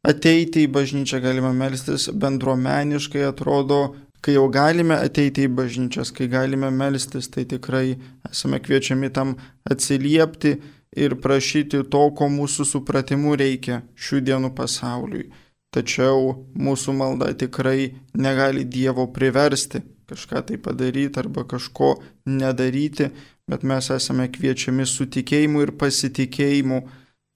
ateiti 0.04 0.66
į 0.66 0.72
bažnyčią, 0.72 1.20
galime 1.24 1.54
melstis 1.57 2.09
bendruomeniškai, 2.12 3.24
atrodo, 3.28 3.96
kai 4.20 4.35
jau 4.37 4.46
galime 4.52 4.96
ateiti 4.98 5.46
į 5.46 5.52
bažnyčias, 5.59 6.12
kai 6.14 6.28
galime 6.31 6.70
melstis, 6.74 7.31
tai 7.33 7.44
tikrai 7.48 7.98
esame 8.31 8.61
kviečiami 8.62 9.12
tam 9.14 9.37
atsiliepti 9.68 10.57
ir 10.98 11.18
prašyti 11.22 11.85
to, 11.92 12.02
ko 12.16 12.31
mūsų 12.33 12.66
supratimu 12.72 13.37
reikia 13.38 13.83
šių 13.94 14.24
dienų 14.31 14.54
pasauliui. 14.59 15.28
Tačiau 15.74 16.33
mūsų 16.57 16.94
malda 16.96 17.28
tikrai 17.37 17.92
negali 18.16 18.64
Dievo 18.64 19.04
priversti 19.12 19.83
kažką 20.09 20.42
tai 20.48 20.57
padaryti 20.57 21.20
arba 21.20 21.44
kažko 21.44 21.98
nedaryti, 22.26 23.11
bet 23.48 23.62
mes 23.62 23.90
esame 23.92 24.28
kviečiami 24.33 24.87
su 24.87 25.04
tikėjimu 25.04 25.62
ir 25.66 25.74
pasitikėjimu 25.81 26.81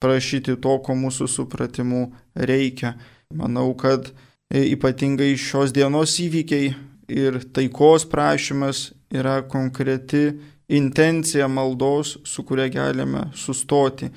prašyti 0.01 0.57
to, 0.63 0.77
ko 0.85 0.95
mūsų 0.97 1.29
supratimu 1.29 2.07
reikia. 2.35 2.95
Manau, 3.33 3.69
kad 3.77 4.11
ypatingai 4.53 5.33
šios 5.39 5.73
dienos 5.73 6.13
įvykiai 6.21 6.73
ir 7.09 7.39
taikos 7.55 8.05
prašymas 8.09 8.91
yra 9.13 9.41
konkreti 9.49 10.27
intencija 10.69 11.47
maldos, 11.47 12.17
su 12.23 12.45
kuria 12.45 12.69
galime 12.69 13.27
sustoti. 13.35 14.09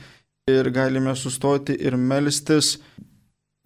Ir 0.47 0.71
galime 0.71 1.17
sustoti 1.17 1.75
ir 1.75 1.97
melstis 1.97 2.77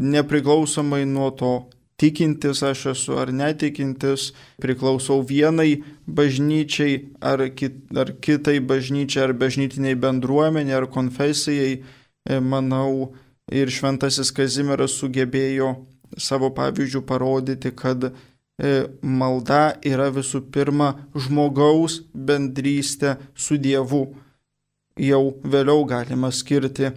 nepriklausomai 0.00 1.04
nuo 1.04 1.28
to, 1.36 1.52
tikintis 2.00 2.62
aš 2.64 2.86
esu 2.94 3.18
ar 3.20 3.32
netikintis, 3.36 4.30
priklausau 4.62 5.20
vienai 5.26 5.82
bažnyčiai 6.06 6.94
ar, 7.20 7.44
kit, 7.52 7.82
ar 7.92 8.14
kitai 8.24 8.60
bažnyčiai, 8.64 9.26
ar 9.26 9.34
bažnytiniai 9.36 9.98
bendruomeniai, 10.00 10.78
ar 10.78 10.88
konfesijai, 10.88 11.82
e, 12.24 12.40
manau, 12.40 13.12
ir 13.52 13.68
šventasis 13.68 14.32
Kazimieras 14.32 14.96
sugebėjo 14.96 15.74
savo 16.18 16.50
pavyzdžių 16.54 17.02
parodyti, 17.06 17.72
kad 17.76 18.10
e, 18.10 18.12
malda 19.02 19.76
yra 19.86 20.10
visų 20.14 20.42
pirma 20.52 20.94
žmogaus 21.14 22.00
bendrystė 22.14 23.16
su 23.34 23.58
Dievu. 23.60 24.08
Jau 25.00 25.22
vėliau 25.46 25.86
galima 25.88 26.32
skirti 26.34 26.90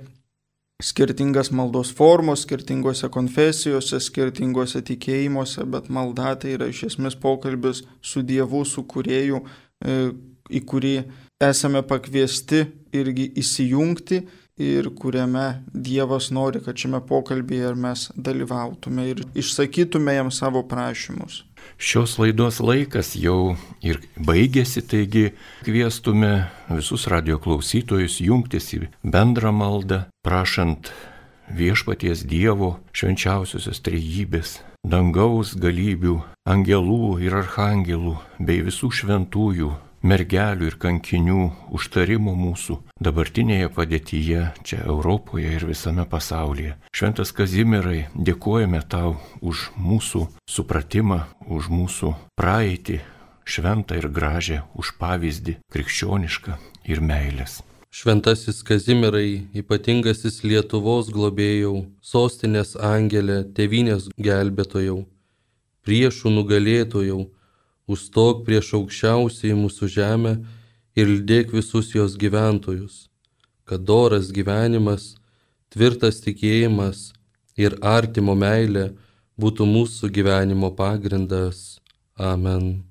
skirtingas 0.84 1.52
maldos 1.52 1.94
formos, 1.96 2.44
skirtingose 2.44 3.08
konfesijose, 3.14 4.00
skirtingose 4.04 4.82
tikėjimuose, 4.84 5.64
bet 5.70 5.90
malda 5.94 6.34
tai 6.40 6.58
yra 6.58 6.68
iš 6.72 6.84
esmės 6.90 7.16
pokalbis 7.20 7.84
su 8.04 8.24
Dievu, 8.26 8.66
su 8.68 8.84
kurėju, 8.84 9.44
e, 9.86 9.98
į 10.52 10.64
kurį 10.68 10.96
esame 11.44 11.84
pakviesti 11.88 12.66
irgi 12.96 13.30
įsijungti 13.40 14.24
ir 14.58 14.90
kuriame 14.96 15.64
Dievas 15.74 16.30
nori, 16.32 16.62
kad 16.62 16.78
šiame 16.78 17.02
pokalbėje 17.08 17.74
mes 17.76 18.10
dalyvautume 18.16 19.08
ir 19.10 19.24
išsakytume 19.36 20.14
jam 20.14 20.30
savo 20.32 20.64
prašymus. 20.70 21.44
Šios 21.78 22.18
laidos 22.20 22.60
laikas 22.60 23.16
jau 23.16 23.56
ir 23.82 24.02
baigėsi, 24.18 24.84
taigi 24.86 25.32
kviestume 25.66 26.50
visus 26.70 27.08
radio 27.12 27.40
klausytojus 27.42 28.20
jungtis 28.22 28.70
į 28.76 28.84
bendrą 29.04 29.54
maldą, 29.56 30.04
prašant 30.26 30.92
viešpaties 31.50 32.24
Dievo 32.28 32.78
švenčiausiosios 32.96 33.82
trejybės, 33.84 34.60
dangaus 34.86 35.56
galybių, 35.60 36.20
angelų 36.50 37.18
ir 37.24 37.40
arhangelų 37.42 38.18
bei 38.40 38.62
visų 38.64 38.92
šventųjų 39.00 39.72
mergelių 40.04 40.68
ir 40.68 40.78
kankinių 40.80 41.40
užtarimo 41.74 42.36
mūsų 42.36 42.78
dabartinėje 43.04 43.72
padėtyje 43.74 44.44
čia 44.68 44.82
Europoje 44.84 45.56
ir 45.56 45.66
visame 45.70 46.06
pasaulyje. 46.10 46.76
Šventas 46.94 47.32
Kazimierai, 47.36 48.08
dėkojame 48.14 48.84
tau 48.88 49.16
už 49.42 49.70
mūsų 49.80 50.28
supratimą, 50.46 51.24
už 51.48 51.72
mūsų 51.72 52.14
praeitį, 52.40 53.00
šventą 53.48 54.00
ir 54.00 54.10
gražią, 54.12 54.64
už 54.76 54.96
pavyzdį 55.00 55.60
krikščionišką 55.74 56.58
ir 56.92 57.02
meilės. 57.04 57.62
Šventasis 57.94 58.64
Kazimierai, 58.66 59.46
ypatingasis 59.54 60.42
Lietuvos 60.42 61.12
globėjau, 61.14 61.86
sostinės 62.02 62.74
angelė, 62.76 63.44
tevinės 63.54 64.08
gelbėtojau, 64.18 65.04
priešų 65.86 66.32
nugalėtojau, 66.34 67.28
užstok 67.88 68.44
prieš 68.48 68.74
aukščiausiai 68.80 69.58
mūsų 69.58 69.90
žemę 69.96 70.38
ir 70.96 71.10
lydėk 71.10 71.54
visus 71.56 71.92
jos 71.96 72.16
gyventojus, 72.20 73.10
kad 73.66 73.84
doras 73.88 74.32
gyvenimas, 74.36 75.14
tvirtas 75.74 76.22
tikėjimas 76.24 77.12
ir 77.58 77.78
artimo 77.82 78.36
meilė 78.36 78.92
būtų 79.40 79.68
mūsų 79.68 80.10
gyvenimo 80.14 80.74
pagrindas. 80.78 81.80
Amen. 82.18 82.84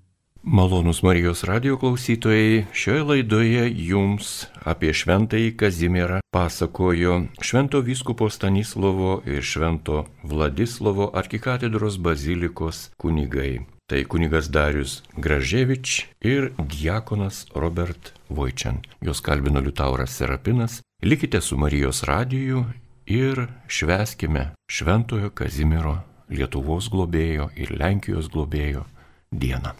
Malonus 0.43 1.05
Marijos 1.07 1.45
radio 1.47 1.77
klausytojai, 1.79 2.65
šioje 2.75 3.03
laidoje 3.07 3.69
jums 3.79 4.49
apie 4.67 4.91
šventąjį 4.91 5.53
Kazimierą 5.55 6.19
pasakojo 6.35 7.21
Švento 7.39 7.79
vyskupo 7.87 8.27
Stanislovo 8.27 9.21
ir 9.23 9.47
Švento 9.47 10.09
Vladislovo 10.27 11.13
arkikatedros 11.15 12.01
bazilikos 12.03 12.89
kunigai. 12.99 13.72
Tai 13.91 14.05
kunigas 14.05 14.49
Darius 14.51 15.03
Graževič 15.17 16.07
ir 16.21 16.53
diakonas 16.59 17.47
Robert 17.55 18.13
Vojčian. 18.29 18.81
Jos 19.01 19.21
kalbino 19.21 19.61
Liutauras 19.61 20.17
Serapinas. 20.17 20.81
Likite 21.03 21.41
su 21.41 21.59
Marijos 21.59 22.03
radiju 22.03 22.65
ir 23.07 23.47
šveskime 23.69 24.53
Šventojo 24.71 25.31
Kazimiero 25.31 25.99
Lietuvos 26.31 26.89
globėjo 26.89 27.51
ir 27.57 27.75
Lenkijos 27.77 28.31
globėjo 28.33 28.87
dieną. 29.33 29.75